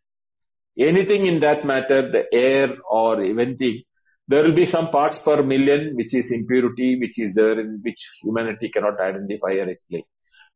[0.80, 3.84] Anything in that matter, the air or anything,
[4.28, 8.00] there will be some parts per million which is impurity, which is there in which
[8.24, 10.04] humanity cannot identify or explain.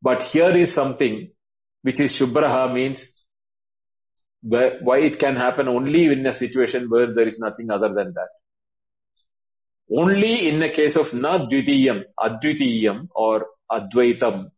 [0.02, 1.30] But here is something
[1.86, 2.98] which is Shubhraha means
[4.42, 8.30] why it can happen only in a situation where there is nothing other than that.
[9.96, 14.50] Only in the case of na Nadvitiyam, Advitiyam or Advaitam,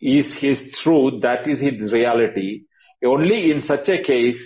[0.00, 2.64] is his truth, that is his reality.
[3.04, 4.42] Only in such a case,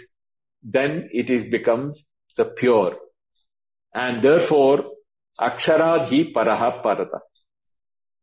[0.62, 2.05] then it is becomes
[2.36, 2.96] the pure.
[3.94, 4.84] And therefore,
[5.40, 7.20] Aksharadhi Paraha Parata.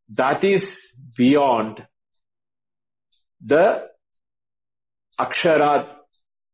[0.09, 0.69] That is
[1.17, 1.81] beyond
[3.45, 3.87] the
[5.19, 5.87] Aksharat,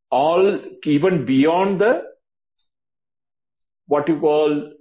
[0.09, 2.03] all even beyond the
[3.87, 4.71] what you call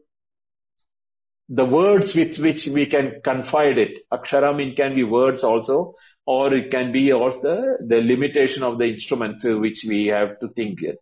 [1.48, 4.02] the words with which we can confide it.
[4.12, 5.94] Aksharam it can be words also,
[6.26, 10.48] or it can be also the, the limitation of the instrument which we have to
[10.48, 10.98] think it.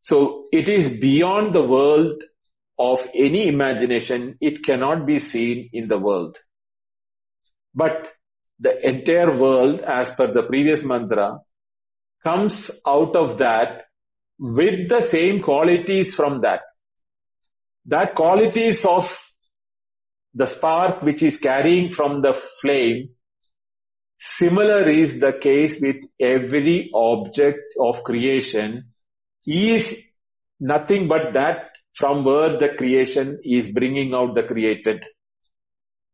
[0.00, 2.22] So it is beyond the world
[2.78, 4.36] of any imagination.
[4.40, 6.38] It cannot be seen in the world.
[7.74, 8.08] But
[8.62, 11.40] the entire world, as per the previous mantra,
[12.22, 12.54] comes
[12.86, 13.82] out of that
[14.38, 16.62] with the same qualities from that
[17.86, 19.04] that qualities of
[20.34, 23.10] the spark which is carrying from the flame,
[24.38, 28.84] similar is the case with every object of creation
[29.46, 29.84] is
[30.60, 35.02] nothing but that from where the creation is bringing out the created.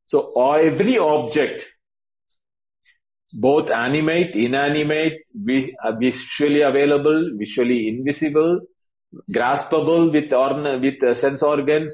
[0.07, 1.63] So every object,
[3.33, 8.61] both animate, inanimate, visually available, visually invisible,
[9.31, 10.31] graspable with
[10.83, 11.93] with uh, sense organs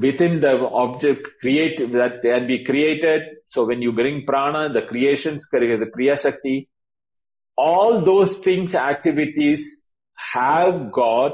[0.00, 3.22] within the object create that can be created.
[3.48, 6.68] So when you bring prana, the creations, the kriya shakti,
[7.56, 9.60] all those things, activities
[10.32, 11.32] have got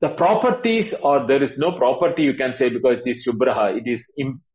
[0.00, 3.88] the properties or there is no property you can say because it is Shubhraha, it
[3.88, 4.00] is,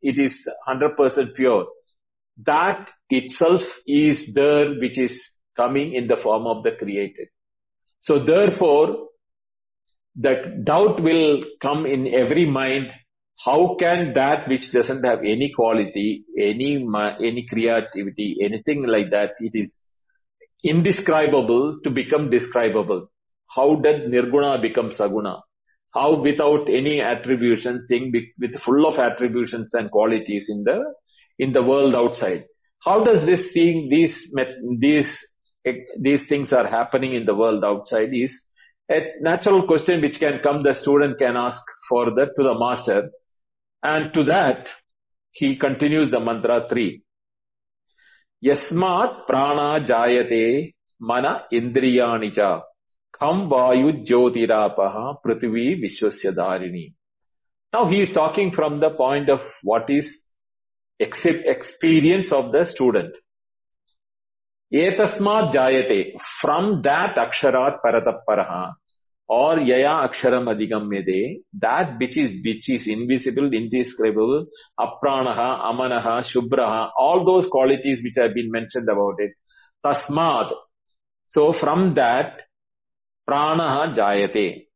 [0.01, 0.33] it is
[0.67, 1.65] 100% pure.
[2.45, 5.11] That itself is there which is
[5.55, 7.27] coming in the form of the created.
[8.01, 9.07] So therefore,
[10.17, 12.87] that doubt will come in every mind.
[13.43, 16.85] How can that which doesn't have any quality, any,
[17.23, 19.75] any creativity, anything like that, it is
[20.63, 23.11] indescribable to become describable?
[23.49, 25.41] How did Nirguna become Saguna?
[25.93, 30.83] How without any attributions, thing with full of attributions and qualities in the,
[31.39, 32.45] in the world outside?
[32.83, 34.15] How does this seeing these,
[34.79, 35.09] these,
[35.99, 38.39] these things are happening in the world outside is
[38.89, 43.09] a natural question which can come the student can ask for the, to the master.
[43.83, 44.67] And to that,
[45.31, 47.01] he continues the mantra 3.
[48.45, 52.61] Yasmat prana jayate mana indriyani cha
[53.19, 56.93] kham vayu jyotirapaha prithvi vishwasya dharini.
[57.73, 60.07] Now he is talking from the point of what is
[60.99, 63.15] experience of the student.
[64.73, 66.13] Etasmat jayate.
[66.41, 68.73] From that aksharat parataparaha
[69.27, 74.45] or yaya aksharam adhigamyate, that which is which is invisible, indescribable,
[74.79, 79.31] apranaha, amanaha, shubhraha, all those qualities which have been mentioned about it.
[79.85, 80.53] Tasmad.
[81.27, 82.41] So from that,
[83.29, 84.67] pranaha jayate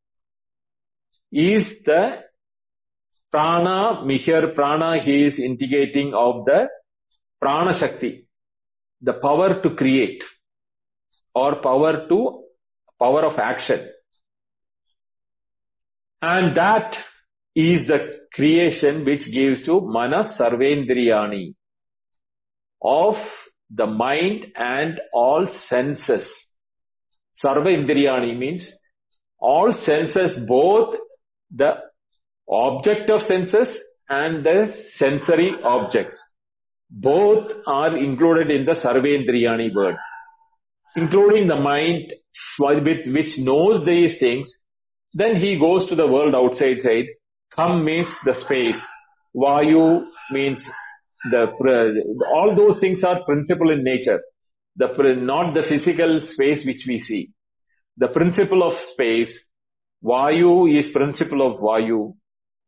[1.31, 2.30] is the
[3.31, 6.67] prana, here prana he is indicating of the
[7.39, 8.27] prana shakti
[9.01, 10.23] the power to create
[11.33, 12.43] or power to
[12.99, 13.89] power of action.
[16.21, 16.97] And that
[17.55, 21.55] is the creation which gives to mana sarvendriyani
[22.81, 23.15] of
[23.73, 26.29] the mind and all senses.
[27.43, 28.69] Sarvendriyani means
[29.39, 30.95] all senses, both
[31.49, 31.73] the
[32.51, 33.69] object of senses
[34.09, 36.21] and the sensory objects
[36.89, 39.95] both are included in the Sarvendriyani word,
[40.95, 42.11] including the mind
[42.59, 44.53] with which knows these things.
[45.13, 47.05] Then he goes to the world outside side.
[47.55, 48.79] Kham means the space.
[49.35, 50.61] Vayu means
[51.29, 51.47] the,
[52.33, 54.21] all those things are principle in nature.
[54.75, 54.87] The,
[55.21, 57.31] not the physical space which we see.
[57.97, 59.31] The principle of space.
[60.03, 62.13] Vayu is principle of Vayu.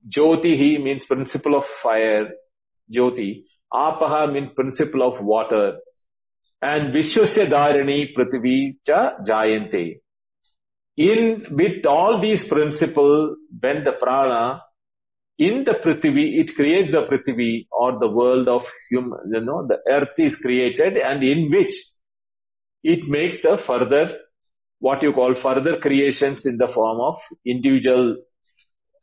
[0.10, 2.30] Jyoti he means principle of fire.
[2.94, 3.44] Jyoti.
[3.74, 5.78] Apaha means principle of water.
[6.62, 10.00] And Vishwasya Dharani Prithvi Cha Jayante.
[10.96, 14.62] In, with all these principles, when the prana,
[15.40, 19.80] in the Prithvi, it creates the Prithvi or the world of human, you know, the
[19.90, 21.74] earth is created and in which
[22.84, 24.18] it makes the further,
[24.80, 28.18] what you call further creations in the form of individual,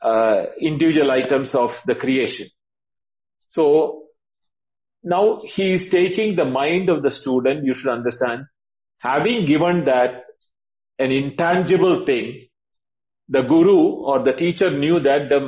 [0.03, 2.49] Uh, individual items of the creation.
[3.51, 4.05] So,
[5.03, 8.45] now he is taking the mind of the student, you should understand,
[9.01, 10.25] having given that
[10.99, 12.49] an intangible thing,
[13.29, 15.39] the guru or the teacher knew that the,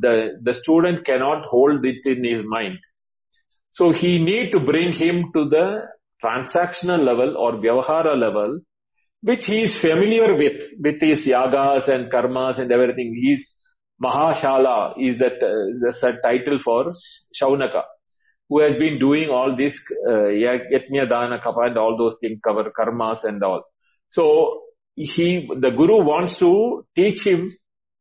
[0.00, 2.78] the, the student cannot hold it in his mind.
[3.70, 5.82] So he need to bring him to the
[6.20, 8.58] transactional level or vyavahara level,
[9.22, 13.14] which he is familiar with, with his yagas and karmas and everything.
[13.14, 13.48] He is
[14.02, 16.94] Mahashala is that, uh, the title for
[17.40, 17.82] Shaunaka
[18.50, 19.74] who has been doing all this
[20.06, 23.62] uh, yajna dana kapa and all those things cover karmas and all.
[24.10, 24.62] So
[24.96, 27.56] he the guru wants to teach him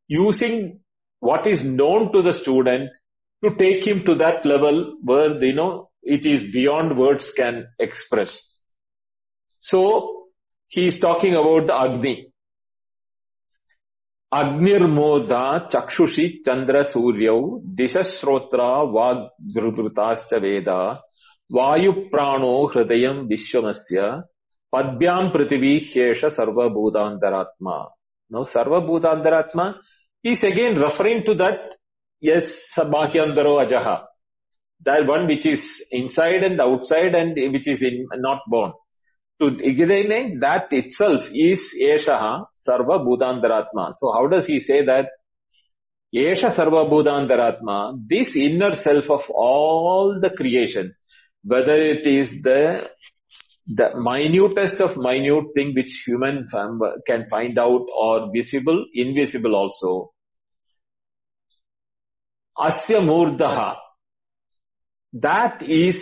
[0.07, 0.79] using
[1.19, 2.89] what is known to the student
[3.43, 8.35] to take him to that level where you know it is beyond words can express.
[9.59, 10.25] So
[10.67, 12.28] he is talking about the agni
[14.32, 17.40] अग्निर्मोधा चक्षुषि चंद्र सूर्यौ
[17.80, 18.62] दिशश्रोत्र
[18.94, 20.68] वाग्धृताश्च वेद
[21.50, 24.10] वायु प्राणो हृदय विश्वमस्य
[24.72, 27.76] पद्भ्याम पृथ्वी शेष सर्वभूतांतरात्मा
[28.32, 29.72] no सर्वभूतांतरात्मा
[30.24, 31.74] is again referring to that
[32.22, 32.44] yes
[32.76, 33.96] sabhahyandaro ajaha
[34.86, 38.72] that one which is inside and outside and which is in, not born
[39.39, 43.93] to explain that itself is Eshaha Sarva Bhutantaratma.
[43.95, 45.07] So how does he say that?
[46.13, 50.97] Esha Sarva Bhutantaratma, this inner self of all the creations,
[51.43, 52.89] whether it is the
[53.67, 56.47] the minutest of minute thing which human
[57.05, 60.11] can find out or visible, invisible also.
[62.57, 63.75] Asya Murdaha.
[65.13, 65.95] That is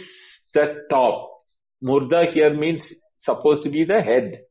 [0.54, 1.30] the top.
[1.84, 2.82] Murda here means
[3.22, 4.42] supposed to be the head.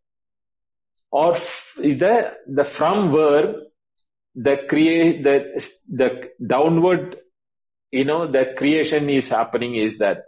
[1.11, 1.39] Or
[1.77, 3.55] the, the from where
[4.35, 7.17] the create, the, the downward,
[7.91, 10.19] you know, the creation is happening is that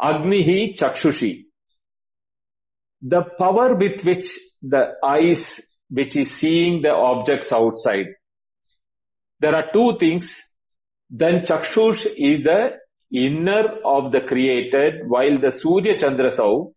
[0.00, 1.44] Agnihi Chakshushi.
[3.02, 4.26] The power with which
[4.60, 5.42] the eyes,
[5.88, 8.06] which is seeing the objects outside.
[9.40, 10.28] There are two things.
[11.10, 12.70] Then Chakshush is the
[13.12, 16.72] inner of the created, while the Surya Chandrasau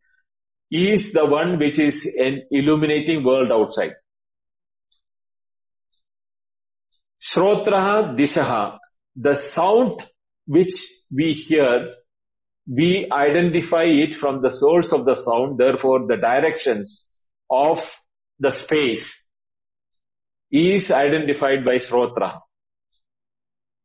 [0.71, 3.91] is the one which is an illuminating world outside.
[7.21, 8.77] Shrotraha Dishaha,
[9.15, 10.01] the sound
[10.47, 10.73] which
[11.13, 11.93] we hear,
[12.67, 17.03] we identify it from the source of the sound, therefore the directions
[17.49, 17.79] of
[18.39, 19.07] the space
[20.51, 22.39] is identified by Shrotra.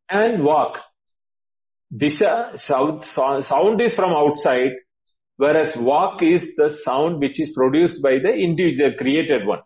[0.09, 0.79] And Vak,
[1.93, 4.73] Disha, sound, sound is from outside,
[5.37, 9.61] whereas Vak is the sound which is produced by the individual created one.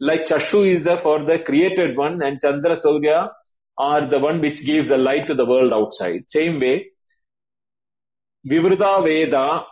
[0.00, 3.30] Like Chakshu is the for the created one and Chandra Surya
[3.78, 6.24] are the one which gives the light to the world outside.
[6.28, 6.86] Same way,
[8.48, 9.64] Vivrita Veda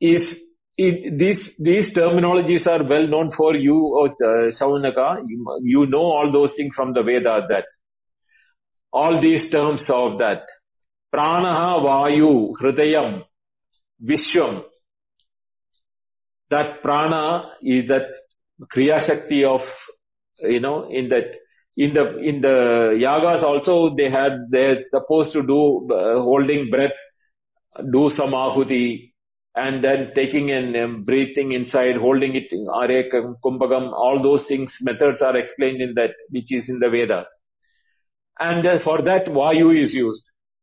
[0.00, 0.34] is
[0.76, 5.22] it, these these terminologies are well known for you, uh, Shaunaka.
[5.26, 7.66] You, you know all those things from the Veda that
[8.92, 10.42] all these terms of that
[11.14, 13.22] pranaha, vayu, hridayam,
[14.02, 14.62] vishwam.
[16.50, 18.06] That prana is that
[18.74, 19.62] kriya shakti of
[20.40, 21.26] you know in that
[21.76, 22.56] in the in the
[23.04, 26.98] yagas also they had they're supposed to do uh, holding breath,
[27.92, 29.12] do some ahuti,
[29.54, 32.88] and then taking and um, breathing inside, holding it, are
[33.44, 37.28] kumbhagam, all those things methods are explained in that which is in the Vedas
[38.40, 40.22] and for that Vayu is used.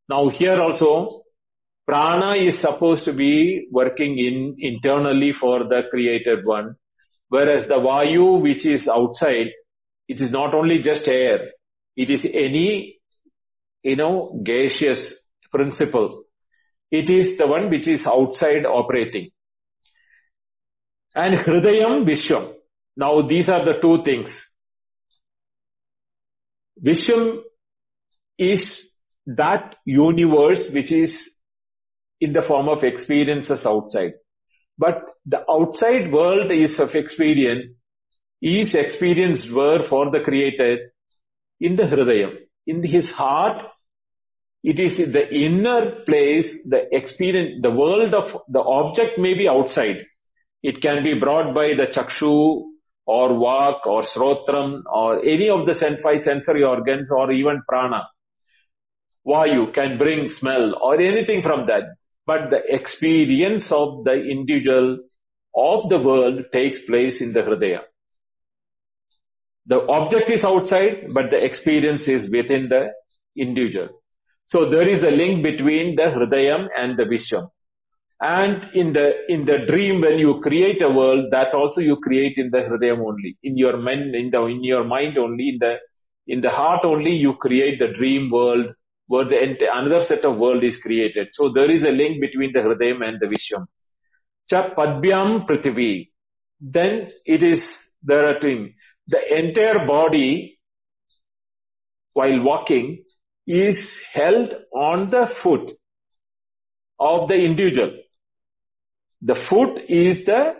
[0.09, 1.21] Now here also,
[1.89, 6.75] prana is supposed to be working in internally for the created one,
[7.29, 9.47] whereas the Vayu which is outside,
[10.07, 11.39] it is not only just air,
[11.97, 12.99] it is any,
[13.81, 15.01] you know, gaseous
[15.51, 16.25] principle.
[16.91, 19.31] It is the one which is outside operating.
[21.15, 22.53] And Hridayam Vishwam.
[22.97, 24.29] Now these are the two things.
[26.77, 27.43] Vishwam
[28.37, 28.85] is
[29.25, 31.11] that universe which is
[32.21, 34.13] in the form of experiences outside.
[34.77, 37.69] But the outside world is of experience,
[38.41, 40.91] is experienced were for the creator
[41.59, 42.37] in the Hridayam.
[42.65, 43.65] In his heart,
[44.63, 50.05] it is the inner place, the experience, the world of the object may be outside.
[50.61, 52.63] It can be brought by the chakshu
[53.05, 58.07] or vak or srotram or any of the five sensory organs or even prana
[59.25, 61.83] vayu can bring smell or anything from that.
[62.29, 64.99] But the experience of the individual
[65.55, 67.81] of the world takes place in the Hridaya.
[69.65, 72.83] The object is outside, but the experience is within the
[73.45, 73.89] individual.
[74.45, 77.49] So there is a link between the Hridayam and the Vishwam.
[78.21, 82.37] And in the, in the dream, when you create a world, that also you create
[82.37, 83.37] in the Hridayam only.
[83.43, 85.77] In your mind, in the, in your mind only, in the,
[86.27, 88.67] in the heart only, you create the dream world
[89.09, 89.37] where the
[89.73, 91.29] another set of world is created.
[91.31, 93.67] So there is a link between the Hridayam and the Vishwam.
[94.47, 96.09] Cha Padbyam Prithivi.
[96.61, 97.63] Then it is,
[98.03, 98.69] there two.
[99.07, 100.59] The entire body,
[102.13, 103.03] while walking,
[103.47, 103.79] is
[104.13, 105.71] held on the foot
[106.99, 107.97] of the individual.
[109.23, 110.53] The foot is the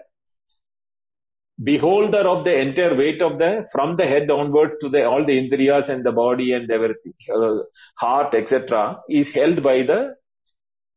[1.61, 5.33] beholder of the entire weight of the from the head onward to the all the
[5.33, 7.57] indriyas and the body and everything uh,
[7.95, 10.15] heart etc is held by the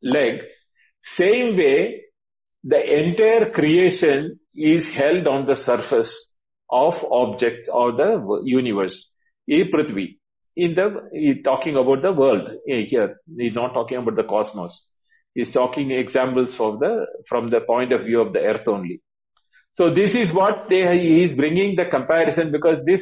[0.02, 0.40] leg.
[1.16, 2.02] Same way
[2.62, 6.14] the entire creation is held on the surface
[6.70, 9.08] of object or the universe.
[9.48, 10.18] E prithvi.
[10.56, 13.16] In the talking about the world here.
[13.36, 14.72] He's not talking about the cosmos.
[15.34, 19.00] He's talking examples of the from the point of view of the earth only
[19.74, 23.00] so this is what they, he is bringing the comparison because this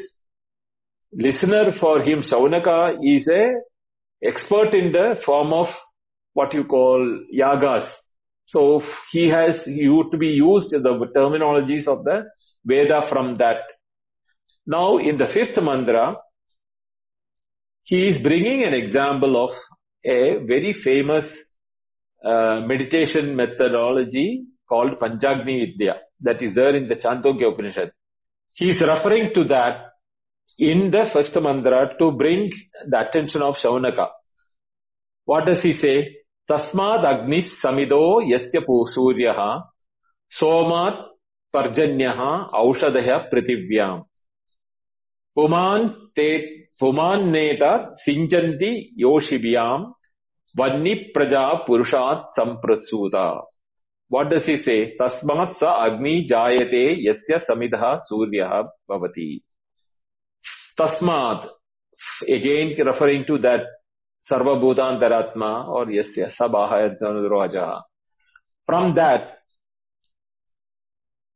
[1.12, 3.50] listener for him, Shaunaka, is a
[4.22, 5.68] expert in the form of
[6.32, 7.88] what you call yagas.
[8.46, 12.26] So he has you to be used the terminologies of the
[12.64, 13.62] Veda from that.
[14.66, 16.18] Now in the fifth mantra,
[17.82, 19.50] he is bringing an example of
[20.04, 21.24] a very famous
[22.24, 27.92] uh, meditation methodology called Panchagni Vidya that is there in the Chandogya Upanishad.
[28.52, 29.90] He is referring to that
[30.58, 32.50] in the first mantra to bring
[32.86, 34.08] the attention of Shaunaka.
[35.24, 36.16] What does he say?
[36.48, 39.62] Tasmad Agnis Samido Yasya Suryaha
[40.40, 41.06] Somat
[41.54, 44.04] Parjanyaha Aushadaya Prativyam.
[45.36, 49.92] Puman te Puman neta Sinjanti Yoshibhyam
[50.56, 53.42] Vanni Praja Purushat Samprasuda.
[54.10, 54.96] What does he say?
[54.98, 59.40] Tasmat sa Agni Jayate Yasya Samidha Suryaha Bhavati.
[60.76, 61.48] Tasmat,
[62.26, 63.60] again referring to that
[64.28, 67.82] Sarvabhutantaratma or Yasya Sabahaya Janudroja.
[68.66, 69.38] From that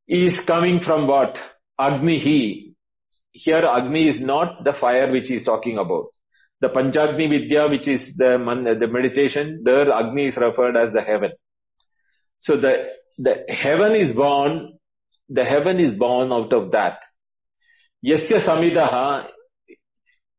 [0.08, 1.38] is coming from what?
[1.80, 2.74] Agnihi.
[3.30, 6.06] Here Agni is not the fire which he is talking about.
[6.60, 8.36] The Panchagni Vidya which is the,
[8.80, 11.30] the meditation, there Agni is referred as the heaven.
[12.44, 14.78] So the, the heaven is born,
[15.30, 16.98] the heaven is born out of that.
[18.06, 19.28] Yasya Samidaha,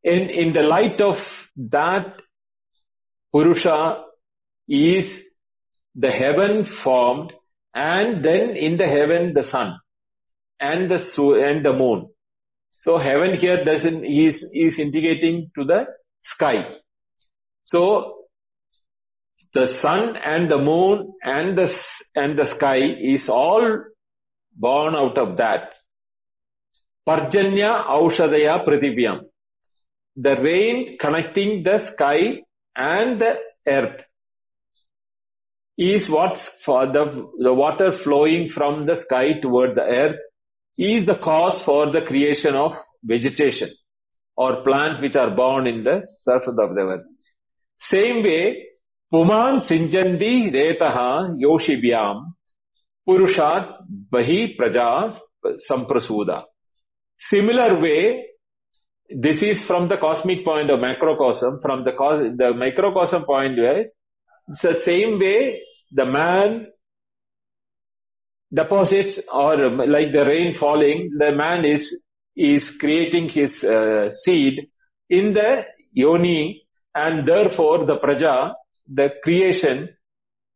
[0.03, 1.18] in, in the light of
[1.58, 2.22] that
[3.34, 4.03] Purusha
[4.70, 5.10] is
[5.95, 7.34] the heaven formed
[7.74, 9.78] and then in the heaven the sun
[10.60, 10.97] and the
[11.43, 12.10] and the moon.
[12.82, 15.86] So heaven here doesn't is is indicating to the
[16.24, 16.66] sky.
[17.64, 18.24] So
[19.56, 21.68] the sun and the moon and the
[22.14, 22.80] and the sky
[23.14, 23.66] is all
[24.53, 25.70] born out of that.
[27.08, 29.22] Parjanya Aushadaya Pratibhyam.
[30.18, 32.41] The rain connecting the sky
[32.76, 33.36] and the
[33.68, 34.01] earth
[35.78, 40.20] is what's for the, the water flowing from the sky toward the earth
[40.78, 43.70] is the cause for the creation of vegetation
[44.36, 47.06] or plants which are born in the surface of the earth.
[47.89, 48.66] Same way,
[49.16, 52.34] Puman Sinjandi Retaha Yoshibhyam
[53.07, 53.78] Purushat
[54.11, 55.18] Bahi Praja
[55.72, 56.43] Samprasuda.
[57.30, 58.26] Similar way,
[59.09, 61.91] this is from the cosmic point of macrocosm, from the,
[62.38, 63.86] the microcosm point where
[64.49, 65.61] it's the same way
[65.93, 66.68] the man
[68.53, 69.55] deposits or
[69.88, 71.88] like the rain falling, the man is,
[72.36, 74.68] is creating his uh, seed
[75.09, 75.61] in the
[75.93, 76.63] yoni
[76.93, 78.51] and therefore the praja,
[78.88, 79.89] the creation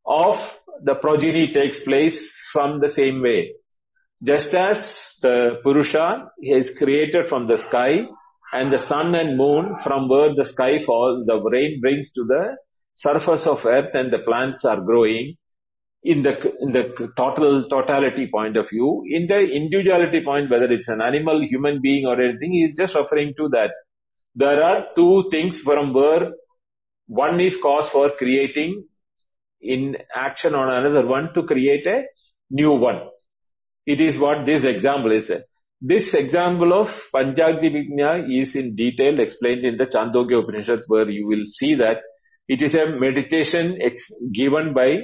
[0.05, 0.37] of
[0.83, 2.17] the progeny takes place
[2.53, 3.53] from the same way.
[4.23, 4.77] Just as
[5.21, 8.01] the Purusha is created from the sky
[8.53, 12.55] and the sun and moon from where the sky falls, the rain brings to the
[12.95, 15.35] surface of earth and the plants are growing
[16.03, 20.87] in the in the total totality point of view in the individuality point whether it's
[20.87, 23.71] an animal human being or anything is just referring to that
[24.35, 26.31] there are two things from where
[27.09, 28.83] one is cause for creating
[29.61, 32.03] in action on another one to create a
[32.51, 33.01] new one.
[33.85, 35.29] It is what this example is.
[35.81, 41.25] This example of Panchagni Vidya is in detail explained in the Chandogya Upanishad where you
[41.25, 41.97] will see that
[42.47, 43.79] it is a meditation
[44.33, 44.97] given by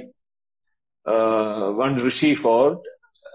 [1.10, 2.80] uh, one rishi for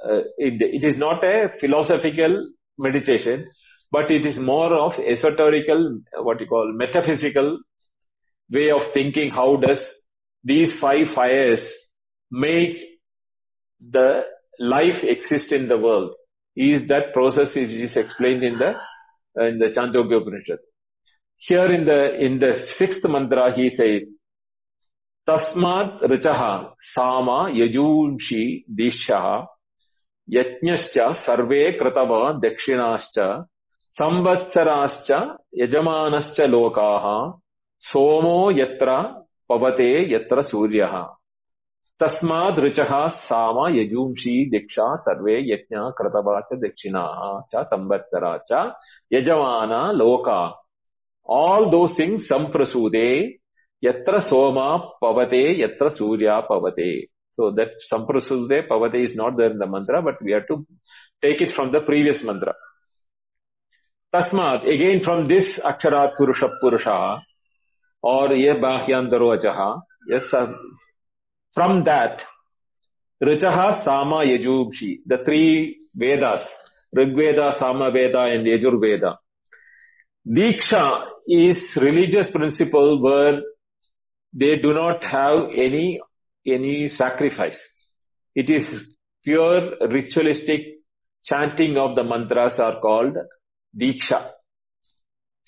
[0.05, 3.45] uh, it, it is not a philosophical meditation,
[3.91, 7.59] but it is more of esoterical, what you call metaphysical
[8.50, 9.30] way of thinking.
[9.30, 9.80] How does
[10.44, 11.60] these five fires
[12.30, 12.76] make
[13.80, 14.22] the
[14.58, 16.12] life exist in the world?
[16.56, 18.74] Is that process is, is explained in the
[19.46, 20.58] in the Chandogya Upanishad.
[21.36, 24.02] Here in the in the sixth mantra, he says,
[25.28, 26.40] तस्मात् ऋचः
[26.94, 28.42] साम यजूंषि
[28.78, 29.24] दीक्षः
[30.28, 33.18] यज्ञश्च सर्वे कृतव दक्षिणाश्च
[33.98, 35.10] संवत्सराश्च
[35.60, 37.06] यजमानश्च लोकाः
[37.83, 38.91] सोमो यत्र
[39.49, 40.93] पवते यत्र सूर्यः।
[41.99, 48.73] तस्माद् ऋचः साम यजूंषी दीक्षा सर्वे यज्ञा कृतवा च दक्षिणाः च संवत्सरा च
[49.13, 50.41] यजमाना लोका।
[51.29, 53.09] ऑल दो सिंग संप्रसूदे
[53.83, 56.91] यत्र सोमा पवते, यत्र सूर्या पवते।
[57.37, 60.55] सो दट संप्रसूदे पवते is not there in the mantra but we have to
[61.21, 62.53] take it from the previous mantra
[64.13, 67.19] तस्माद् अगेन फ्रॉम दिस अक्षरात् पुरुष, पुरुषः
[68.01, 70.47] or Ye Bahyandaro Ajaha, yes, uh,
[71.53, 72.21] from that,
[73.21, 76.41] Richaha Sama Yajubshi, the three Vedas,
[76.93, 79.19] Rig Veda, Sama Veda and Yajur Veda.
[80.27, 83.41] Diksha is religious principle where
[84.33, 85.99] they do not have any
[86.45, 87.57] any sacrifice.
[88.35, 88.65] It is
[89.23, 90.61] pure ritualistic
[91.23, 93.17] chanting of the mantras are called
[93.79, 94.29] diksha.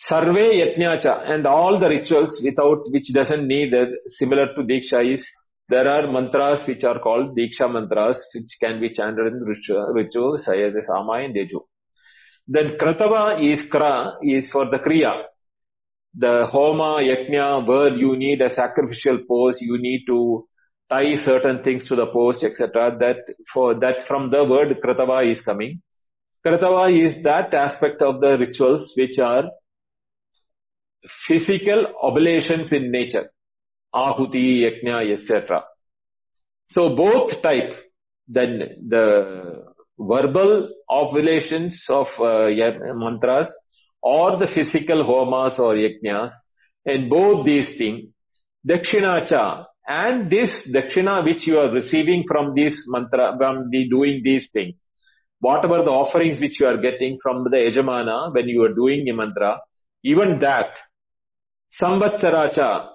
[0.08, 3.88] Sarve yatnyacha and all the rituals without which doesn't need a,
[4.20, 5.24] similar to diksha is
[5.70, 10.44] there are mantras which are called Diksha mantras, which can be chanted in Ritu, Ritu
[10.46, 11.62] Sayad, Sama and Deju.
[12.48, 15.24] Then Kratava is Kra, is for the Kriya.
[16.16, 20.46] The Homa, Yajna, where you need a sacrificial pose, you need to
[20.90, 22.98] tie certain things to the post, etc.
[23.00, 23.18] That
[23.54, 25.82] for that from the word Kratava is coming.
[26.46, 29.46] Kratava is that aspect of the rituals which are
[31.28, 33.30] physical oblations in nature.
[33.94, 35.64] Ahuti, Yajna, etc.
[36.72, 37.74] So both type,
[38.28, 39.64] then the
[40.00, 42.50] verbal oblations of uh,
[42.96, 43.48] mantras
[44.02, 46.32] or the physical homas or yajnas,
[46.86, 48.10] and both these things,
[48.68, 54.48] dakshinacha, and this dakshina which you are receiving from this mantra, from the doing these
[54.52, 54.76] things,
[55.40, 59.14] whatever the offerings which you are getting from the yajamana when you are doing a
[59.14, 59.60] mantra,
[60.04, 60.72] even that,
[61.82, 62.90] samvatsaracha,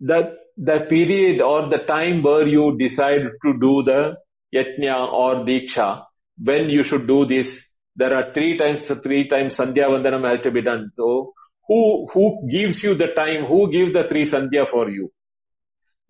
[0.00, 4.16] the, the period or the time where you decide to do the
[4.54, 6.04] yajna or diksha,
[6.42, 7.46] when you should do this,
[7.94, 10.90] there are three times, three times Sandhya Vandanam has to be done.
[10.94, 11.32] So,
[11.66, 13.46] who, who gives you the time?
[13.46, 15.10] Who gives the three Sandhya for you?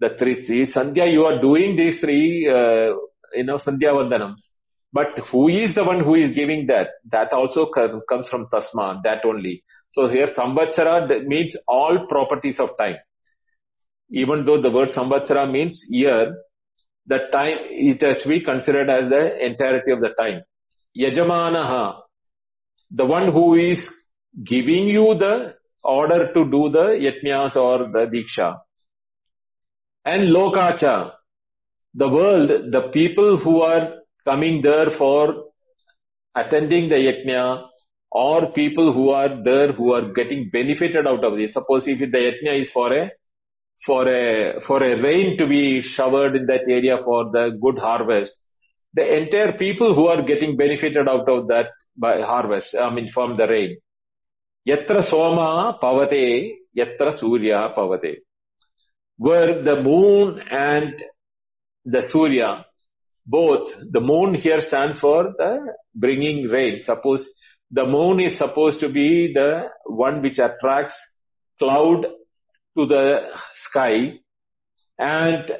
[0.01, 2.95] The three, three Sandhya, you are doing these three, uh,
[3.35, 4.41] you know, Sandhya Vandanams.
[4.93, 6.89] But who is the one who is giving that?
[7.11, 7.71] That also
[8.09, 9.63] comes from Tasma, that only.
[9.97, 12.97] So here Samvatsara means all properties of time.
[14.11, 16.37] Even though the word Samvatsara means year,
[17.07, 20.43] the time, it has to be considered as the entirety of the time.
[20.99, 22.01] Yajamanaha,
[22.91, 23.89] the one who is
[24.45, 28.59] giving you the order to do the yatnyas or the diksha.
[30.05, 31.13] And lokacha,
[31.95, 33.95] the world, the people who are
[34.27, 35.45] coming there for
[36.35, 37.69] attending the yajna
[38.11, 41.53] or people who are there who are getting benefited out of this.
[41.53, 43.11] Suppose if the yajna is for a
[43.85, 48.33] for a for a rain to be showered in that area for the good harvest,
[48.95, 53.37] the entire people who are getting benefited out of that by harvest, I mean from
[53.37, 53.77] the rain.
[54.67, 58.17] Yatra Soma Pavate, Yatra Surya Pavate.
[59.19, 60.95] Where the moon and
[61.85, 62.65] the Surya,
[63.27, 66.83] both, the moon here stands for the bringing rain.
[66.85, 67.25] Suppose
[67.71, 70.95] the moon is supposed to be the one which attracts
[71.59, 72.07] cloud
[72.77, 73.29] to the
[73.65, 74.19] sky
[74.99, 75.51] and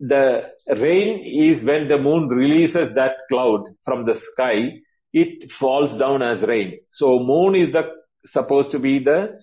[0.00, 4.78] the rain is when the moon releases that cloud from the sky,
[5.12, 6.78] it falls down as rain.
[6.90, 7.90] So moon is the
[8.26, 9.40] supposed to be the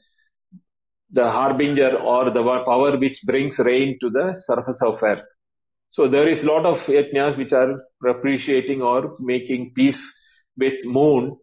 [1.11, 5.23] the harbinger or the power which brings rain to the surface of earth.
[5.91, 9.97] So there is lot of yajnas which are appreciating or making peace
[10.57, 11.37] with moon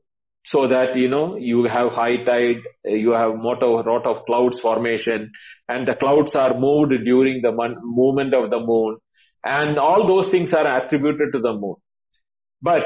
[0.44, 4.60] so that you know you have high tide, you have lot of, lot of clouds
[4.60, 5.30] formation,
[5.68, 8.96] and the clouds are moved during the movement of the moon,
[9.44, 11.76] and all those things are attributed to the moon.
[12.60, 12.82] But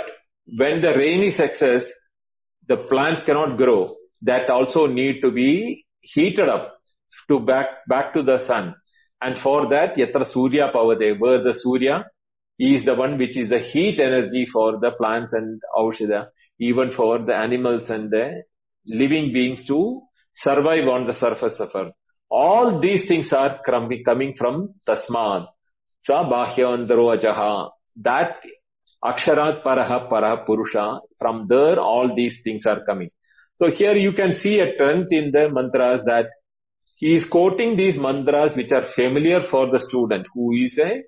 [0.47, 1.83] when the rain is excess,
[2.69, 3.97] the plants cannot grow.
[4.23, 6.79] That also need to be heated up
[7.29, 8.75] to back back to the sun,
[9.23, 12.05] and for that yatra surya pavade, where the surya
[12.59, 16.29] is the one which is the heat energy for the plants and aushada
[16.59, 18.43] even for the animals and the
[18.87, 20.03] living beings to
[20.37, 21.93] survive on the surface of earth.
[22.31, 25.47] All these things are coming from Tasmad.
[26.05, 27.71] Sa Bahyandaro Ajaha.
[27.97, 28.37] That
[29.05, 31.01] Aksharat Paraha Paraha Purusha.
[31.19, 33.11] From there all these things are coming.
[33.57, 36.27] So here you can see a trend in the mantras that
[36.97, 41.03] he is quoting these mantras which are familiar for the student who is a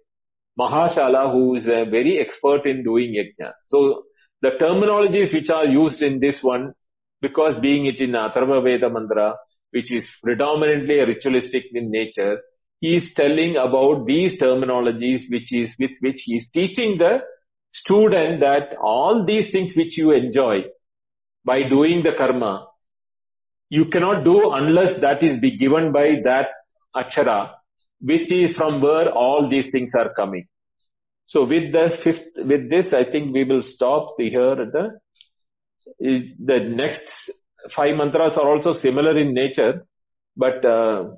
[0.59, 3.53] Mahashala who is a very expert in doing yajna.
[3.67, 4.05] So
[4.43, 6.73] the terminologies which are used in this one,
[7.21, 9.35] because being it in Atharva Veda mantra,
[9.71, 12.41] which is predominantly ritualistic in nature,
[12.81, 17.19] he is telling about these terminologies which is with which he is teaching the
[17.73, 20.63] student that all these things which you enjoy
[21.45, 22.67] by doing the karma,
[23.69, 26.47] you cannot do unless that is be given by that
[26.95, 27.51] akshara,
[28.01, 30.47] which is from where all these things are coming.
[31.28, 34.56] So with the fifth, with this, I think we will stop the here.
[34.56, 35.00] The
[36.40, 37.04] the next
[37.76, 39.86] five mantras are also similar in nature,
[40.36, 41.12] but uh,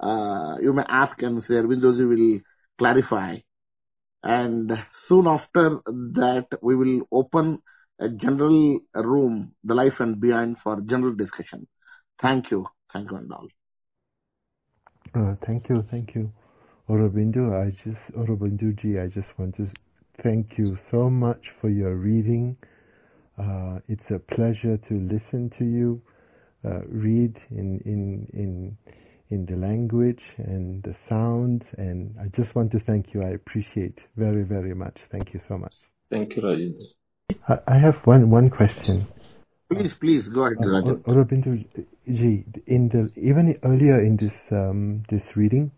[0.00, 2.40] uh, you may ask and Sri Arvindoji will
[2.78, 3.38] clarify.
[4.22, 4.72] And
[5.08, 7.60] soon after that, we will open
[8.00, 11.66] a general room, the life and beyond for general discussion.
[12.20, 12.66] Thank you.
[12.92, 13.48] Thank you and all.
[15.14, 16.32] Uh, thank you, thank you.
[16.88, 19.68] Aurobindo, I just, I just want to
[20.22, 22.56] thank you so much for your reading.
[23.38, 26.02] Uh, it's a pleasure to listen to you
[26.64, 28.76] uh, read in, in, in,
[29.30, 31.62] in the language and the sounds.
[31.76, 33.22] And I just want to thank you.
[33.22, 34.96] I appreciate very, very much.
[35.12, 35.74] Thank you so much.
[36.10, 36.82] Thank you, Rajendra.
[37.48, 39.06] I, I have one, one question.
[39.70, 41.02] Please, please go ahead, Uh, Rajan.
[41.04, 41.64] Aurobindo
[42.06, 45.70] ji, in the even earlier in this um, this reading,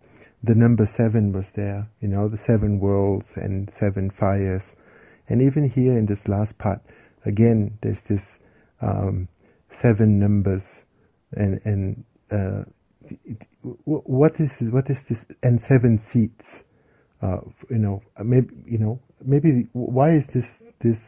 [0.42, 1.88] the number seven was there.
[2.00, 4.62] You know, the seven worlds and seven fires,
[5.28, 6.80] and even here in this last part,
[7.26, 8.22] again, there's this
[8.80, 9.28] um,
[9.82, 10.62] seven numbers,
[11.32, 12.64] and and uh,
[13.84, 16.44] what is what is this and seven seats?
[17.22, 20.46] Uh, you know, maybe you know maybe why is this
[20.82, 20.98] this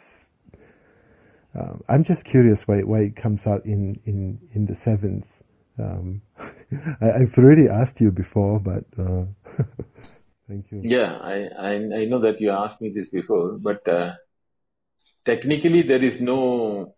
[1.58, 5.24] uh, I'm just curious why why it comes out in in in the sevens.
[5.78, 6.22] Um,
[7.00, 9.24] I, I've already asked you before, but uh,
[10.48, 10.80] thank you.
[10.82, 14.12] Yeah, I, I I know that you asked me this before, but uh,
[15.24, 16.94] technically there is no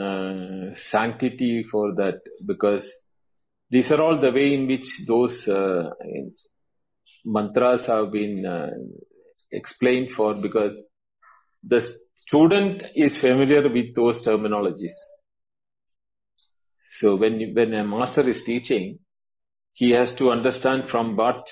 [0.00, 2.86] uh, sanctity for that because
[3.70, 5.90] these are all the way in which those uh,
[7.24, 8.70] mantras have been uh,
[9.50, 10.76] explained for because
[11.62, 14.96] the student is familiar with those terminologies.
[17.00, 18.98] So when when a master is teaching,
[19.74, 21.46] he has to understand from what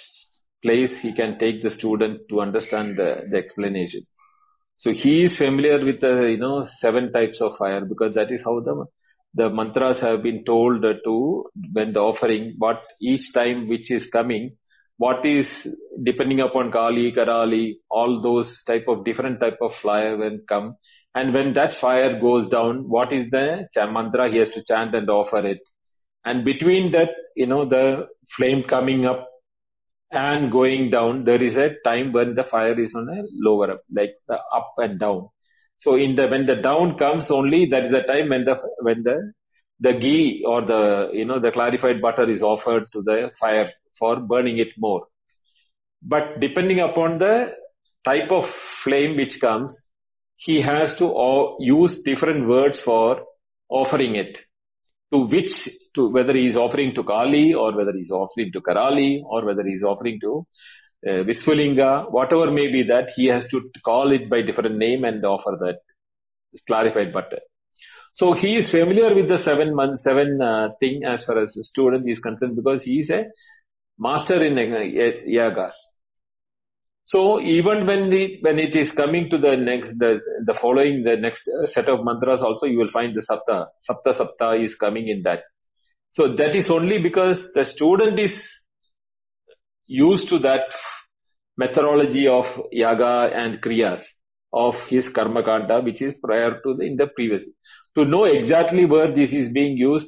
[0.62, 4.02] place he can take the student to understand the, the explanation.
[4.76, 8.40] So he is familiar with the you know seven types of fire because that is
[8.44, 8.86] how the
[9.34, 14.56] the mantras have been told to when the offering what each time which is coming
[15.00, 15.46] what is
[16.02, 20.76] depending upon Kali, Karali, all those type of different type of fire when come
[21.14, 25.08] and when that fire goes down what is the mantra he has to chant and
[25.08, 25.60] offer it
[26.24, 29.28] and between that you know the flame coming up
[30.12, 33.82] and going down, there is a time when the fire is on a lower up,
[33.92, 35.28] like the up and down.
[35.78, 39.02] So in the when the down comes only, that is the time when the when
[39.02, 39.32] the
[39.80, 44.16] the ghee or the you know the clarified butter is offered to the fire for
[44.16, 45.06] burning it more.
[46.02, 47.52] But depending upon the
[48.04, 48.44] type of
[48.84, 49.72] flame which comes,
[50.36, 53.22] he has to uh, use different words for
[53.68, 54.38] offering it
[55.12, 58.60] to which to whether he is offering to Kali or whether he is offering to
[58.60, 60.46] Karali or whether he is offering to
[61.08, 61.24] uh,
[62.10, 65.78] whatever may be that he has to call it by different name and offer that
[66.66, 67.38] clarified butter.
[68.12, 71.64] So he is familiar with the seven month seven uh, thing as far as the
[71.64, 73.24] student is concerned because he is a
[73.98, 74.80] master in uh,
[75.28, 75.72] yagas.
[77.04, 81.16] So even when the when it is coming to the next the the following the
[81.16, 85.22] next set of mantras also you will find the sapta sapta sapta is coming in
[85.24, 85.42] that.
[86.12, 88.38] So that is only because the student is
[89.86, 90.66] used to that
[91.56, 94.02] methodology of yaga and kriyas
[94.52, 97.42] of his karma kanda which is prior to the in the previous.
[97.96, 100.06] To know exactly where this is being used,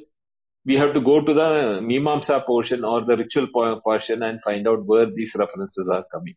[0.65, 3.47] we have to go to the mimamsa portion or the ritual
[3.83, 6.35] portion and find out where these references are coming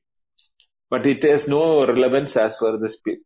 [0.91, 3.17] but it has no relevance as far as the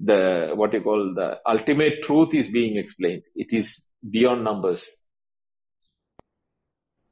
[0.00, 3.22] the what you call the ultimate truth is being explained.
[3.34, 3.66] It is
[4.08, 4.80] beyond numbers.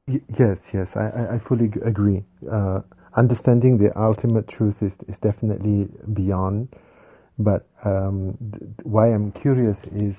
[0.06, 2.24] Yes, yes, I, I, I fully agree.
[2.50, 2.80] Uh,
[3.16, 6.68] understanding the ultimate truth is, is definitely beyond.
[7.38, 10.14] But um, th- why I'm curious is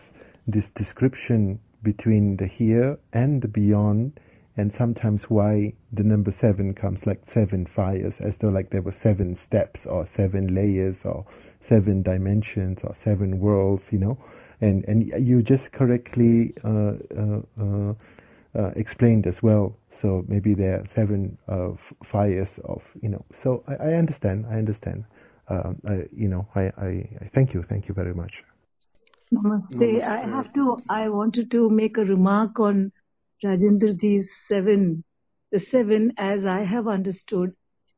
[0.47, 4.19] this description between the here and the beyond,
[4.60, 8.95] and sometimes why the number seven comes like seven fires, as though like there were
[9.01, 11.26] seven steps or seven layers or
[11.70, 14.18] seven dimensions or seven worlds, you know.
[14.62, 14.99] and and
[15.30, 16.93] you just correctly uh,
[17.24, 17.93] uh, uh,
[18.60, 19.66] uh, explained as well.
[20.01, 23.24] So maybe there are seven uh, f- fires of you know.
[23.43, 24.45] So I, I understand.
[24.49, 25.05] I understand.
[25.47, 26.91] Um, I, you know, I, I,
[27.24, 27.64] I thank you.
[27.70, 28.34] Thank you very much.
[29.34, 30.03] Namaste.
[30.03, 32.91] I have to, I wanted to make a remark on
[33.43, 35.03] Rajendraji's seven.
[35.51, 37.53] The seven, as I have understood,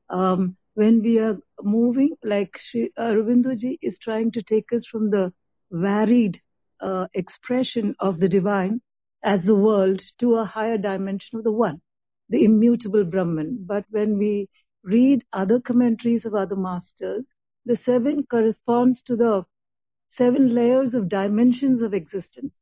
[0.10, 5.34] um, when we are moving, like Shri Aurobindo is trying to take us from the
[5.72, 6.40] varied
[6.80, 8.82] uh, expression of the divine
[9.24, 11.82] as the world to a higher dimension of the one,
[12.30, 13.66] the immutable Brahman.
[13.66, 14.48] But when we
[14.84, 17.26] read other commentaries of other masters,
[17.66, 19.46] the seven corresponds to the
[20.18, 22.54] seven layers of dimensions of existence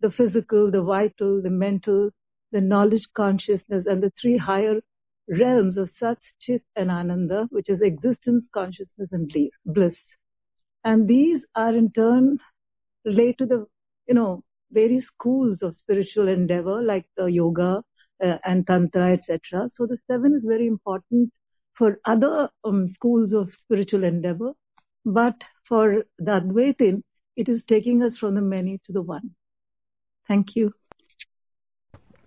[0.00, 2.10] the physical, the vital, the mental,
[2.52, 4.80] the knowledge consciousness, and the three higher
[5.28, 9.30] realms of Sat, Chit, and Ananda, which is existence, consciousness, and
[9.66, 9.96] bliss.
[10.84, 12.38] And these are in turn
[13.04, 13.66] relate to the,
[14.06, 17.82] you know, various schools of spiritual endeavor, like the yoga
[18.22, 19.70] uh, and tantra, etc.
[19.76, 21.32] So the seven is very important
[21.76, 24.52] for other um, schools of spiritual endeavor,
[25.04, 25.36] but
[25.68, 27.02] for the Advaitin,
[27.36, 29.30] it is taking us from the many to the one.
[30.28, 30.72] Thank you.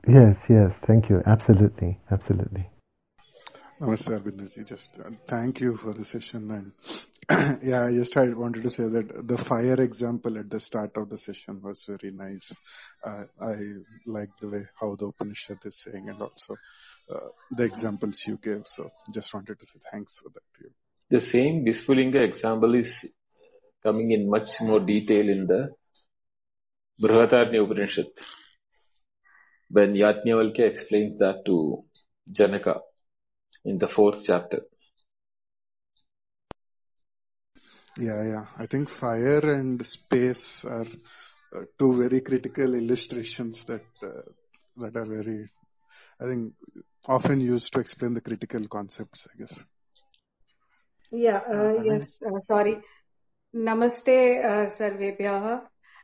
[0.08, 1.22] Yes, yes, thank you.
[1.28, 2.68] Absolutely, absolutely.
[3.80, 4.68] Namaste, Arvindaji.
[4.68, 6.74] Just uh, thank you for the session.
[7.30, 10.92] And yeah, I just I wanted to say that the fire example at the start
[10.96, 12.52] of the session was very nice.
[13.04, 13.54] Uh, I
[14.08, 16.56] like the way how the Upanishad is saying and also
[17.14, 18.64] uh, the examples you gave.
[18.76, 20.72] So just wanted to say thanks for that to you.
[21.10, 22.92] The same Visphulinga example is
[23.84, 25.72] coming in much more detail in the
[27.02, 28.08] Brihadaranya Upanishad
[29.70, 31.84] when Yajnavalkya explains that to
[32.32, 32.82] Janaka
[33.66, 34.62] in the fourth chapter.
[37.98, 38.46] Yeah, yeah.
[38.58, 40.88] I think fire and space are
[41.56, 44.22] uh, two very critical illustrations that uh,
[44.78, 45.50] that are very,
[46.20, 46.54] I think,
[47.08, 49.28] often used to explain the critical concepts.
[49.34, 49.60] I guess.
[51.12, 51.42] Yeah.
[51.50, 52.08] Uh, yes.
[52.26, 52.78] Uh, sorry.
[53.54, 55.62] Namaste, uh, Sarvebhyaha.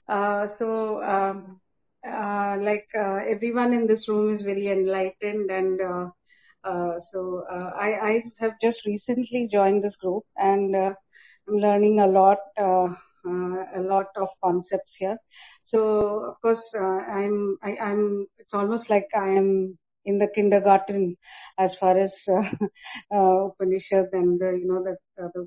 [0.08, 1.60] Uh, so, um,
[2.08, 5.80] uh, like uh, everyone in this room is very enlightened, and
[7.12, 10.95] so I, I have just recently joined this group, and I'm
[11.47, 15.18] learning a lot, a lot of concepts here.
[15.64, 15.80] So,
[16.30, 18.26] of course, I'm, I, I'm.
[18.39, 21.18] It's almost like I am in the kindergarten
[21.60, 22.43] as far as uh,
[23.14, 24.95] uh, Upanishad and the, you know the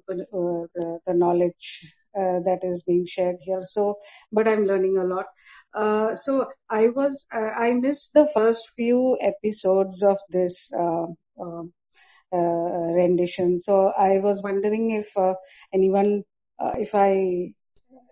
[0.08, 3.62] the, uh, the the knowledge that is being shared here.
[3.70, 3.98] So,
[4.32, 5.26] but I'm learning a lot.
[5.74, 11.06] Uh, so I was uh, I missed the first few episodes of this uh,
[11.40, 11.72] um,
[12.32, 13.60] uh, rendition.
[13.60, 15.34] So I was wondering if uh,
[15.74, 16.22] anyone,
[16.58, 17.52] uh, if I,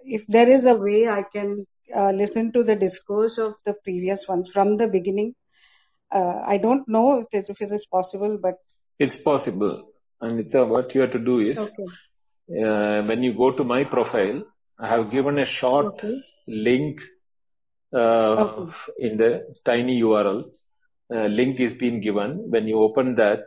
[0.04, 4.26] if there is a way I can uh, listen to the discourse of the previous
[4.28, 5.34] ones from the beginning.
[6.12, 8.54] Uh, I don't know if it, if it is possible, but
[8.98, 9.90] It's possible.
[10.20, 11.84] Anita, what you have to do is okay,
[12.50, 14.42] uh, when you go to my profile,
[14.78, 17.00] I have given a short okay, link
[17.92, 20.44] uh, okay, in the tiny URL.
[21.12, 22.50] Uh, link is being given.
[22.50, 23.40] When you open that,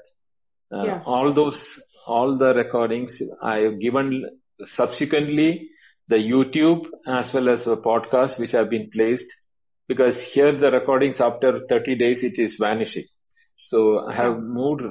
[0.74, 1.62] uh, yeah, all those,
[2.08, 4.26] all the recordings I have given
[4.76, 5.70] subsequently
[6.08, 9.26] the YouTube as well as the podcast which have been placed
[9.88, 13.06] because here the recordings after 30 days it is vanishing.
[13.64, 14.82] So I have moved,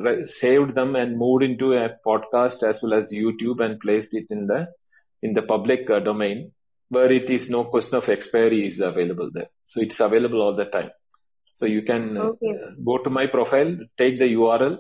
[0.40, 4.46] saved them and moved into a podcast as well as YouTube and placed it in
[4.46, 4.68] the
[5.22, 6.52] in the public uh, domain
[6.88, 9.48] where it is no question of expiry is available there.
[9.64, 10.90] So it's available all the time.
[11.54, 14.78] So you can uh, okay, go to my profile, take the URL,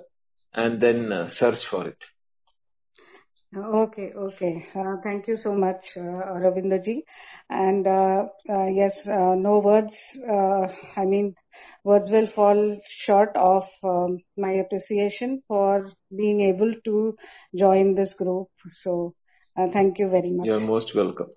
[0.54, 1.98] and then uh, search for it.
[3.56, 4.66] okay, okay.
[4.74, 6.00] Uh, thank you so much, uh,
[6.42, 7.02] Ravindaji.
[7.48, 9.94] And uh, uh, yes, uh, no words.
[10.28, 11.34] Uh, I mean,
[11.83, 17.15] words will fall short of um, my appreciation for being able to
[17.55, 18.49] join this group.
[18.83, 19.13] So,
[19.57, 20.47] uh, thank you very much.
[20.47, 21.31] You're most welcome.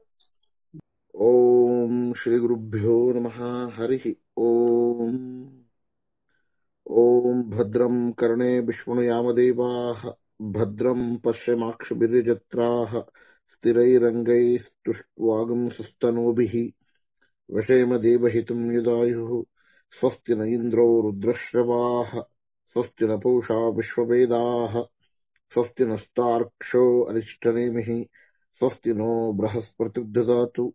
[1.26, 3.38] ॐ श्रीगुरुभ्यो नमः
[3.76, 4.04] हरिः
[4.40, 5.14] ॐ
[7.02, 10.04] ॐ भद्रं कर्णे विष्णुयामदेवाः
[10.56, 12.92] भद्रं पश्यमाक्षभिर्यजत्राः
[13.54, 16.54] स्थिरैरङ्गैस्तुष्ट्वागुंसस्तनूभिः
[17.56, 19.32] वशेम देवहितं यदायुः
[19.99, 22.21] स्वस्ति न इन्द्रो रुद्रश्रवाः,
[22.73, 24.81] स्वस्ति न पूषा विश्ववेदाः,
[25.53, 28.03] स्वस्ति नस्तार्क्ष्यो अरिष्टनेमिः
[28.59, 30.73] स्वस्ति नो बृहस्पतिर्ददातु।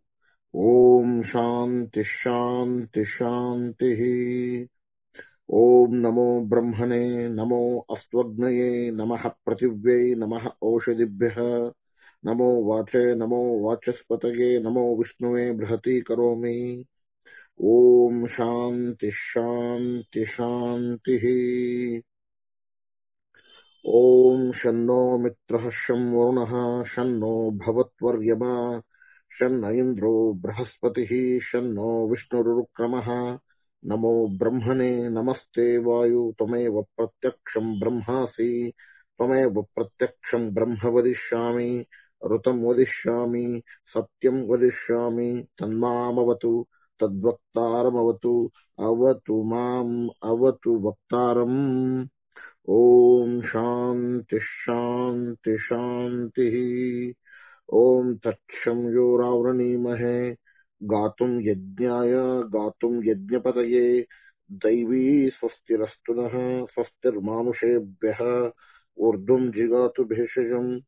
[0.56, 3.98] ॐ शान्तिः शान्तिः शान्तिः।
[5.52, 11.72] ॐ नमो ब्रह्मणे, नमो अस्त्वग्नये, नमः पृथिव्यै, नमः ओषधिभ्यः
[12.26, 16.84] नमो वाचे, नमो वाचस्पतये, नमो विष्णुवे बृहती करोमि।
[20.30, 21.24] शान्तिः
[23.86, 28.80] ॐ शन्नो मित्रः शं वरुणः शन्नो भवत्वर्यमा
[29.39, 30.12] शन्न इन्द्रो
[30.43, 31.10] बृहस्पतिः
[31.40, 33.10] शन्नो विष्णुरुक्रमः
[33.82, 38.72] नमो ब्रह्मणे नमस्ते वायु त्वमेव प्रत्यक्षम् ब्रह्मासि
[39.18, 41.70] त्वमेव प्रत्यक्षम् ब्रह्म वदिष्यामि
[42.32, 43.62] ऋतम् वदिष्यामि
[43.94, 46.66] सत्यम् वदिष्यामि तन्मामवतु
[47.00, 48.50] तद्वक्तारमवतु,
[48.80, 52.06] अवतु माम्, अवतु वक्तारम्।
[52.70, 57.12] ॐ शान्ति शान्ति, शान्तिः।
[57.72, 60.30] ॐ तत्क्षं यो रावृणीमहे
[60.82, 62.12] गातुम् यज्ञाय
[62.42, 64.06] गातुम् यज्ञपतये।
[64.52, 68.50] दैवी स्वस्तिरस्तु नः, स्वस्तिर्मानुषेभ्यः।
[68.98, 70.80] ऊर्ध्वम् जिगातु भेषजम्,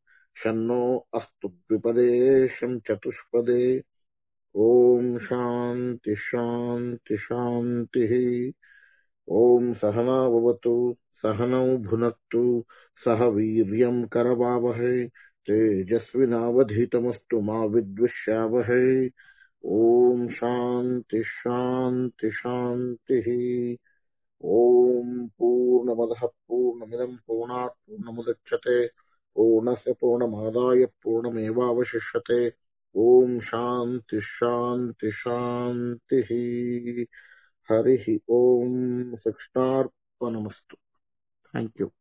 [0.43, 3.90] शन्नो अस्तु द्विपदे शं चतुष्पदे।
[4.55, 8.51] ॐ शान्ति शान्ति शान्तिः
[9.29, 12.65] ॐ सहना भवतु, सहनौ भुनक्तु
[13.05, 15.07] सह वीर्यम् करवावहै,
[15.47, 19.11] तेजस्विनावधीतमस्तु मा विद्विष्यावहै।
[19.65, 23.27] ॐ शान्ति शान्ति शान्तिः
[24.45, 28.87] ॐ पूर्णमदः पूर्णमिदम् पूर्णात् पूर्णमुदच्छते,
[29.35, 32.49] पूर्णस्य पूर्णमादाय पूर्णमेवावशिष्यते।
[32.95, 36.29] ॐ शान्ति शान्ति शान्तिः
[37.69, 38.05] हरिः
[38.35, 40.77] ॐ कृष्णार्पणमस्तु
[41.55, 41.91] थैंक यू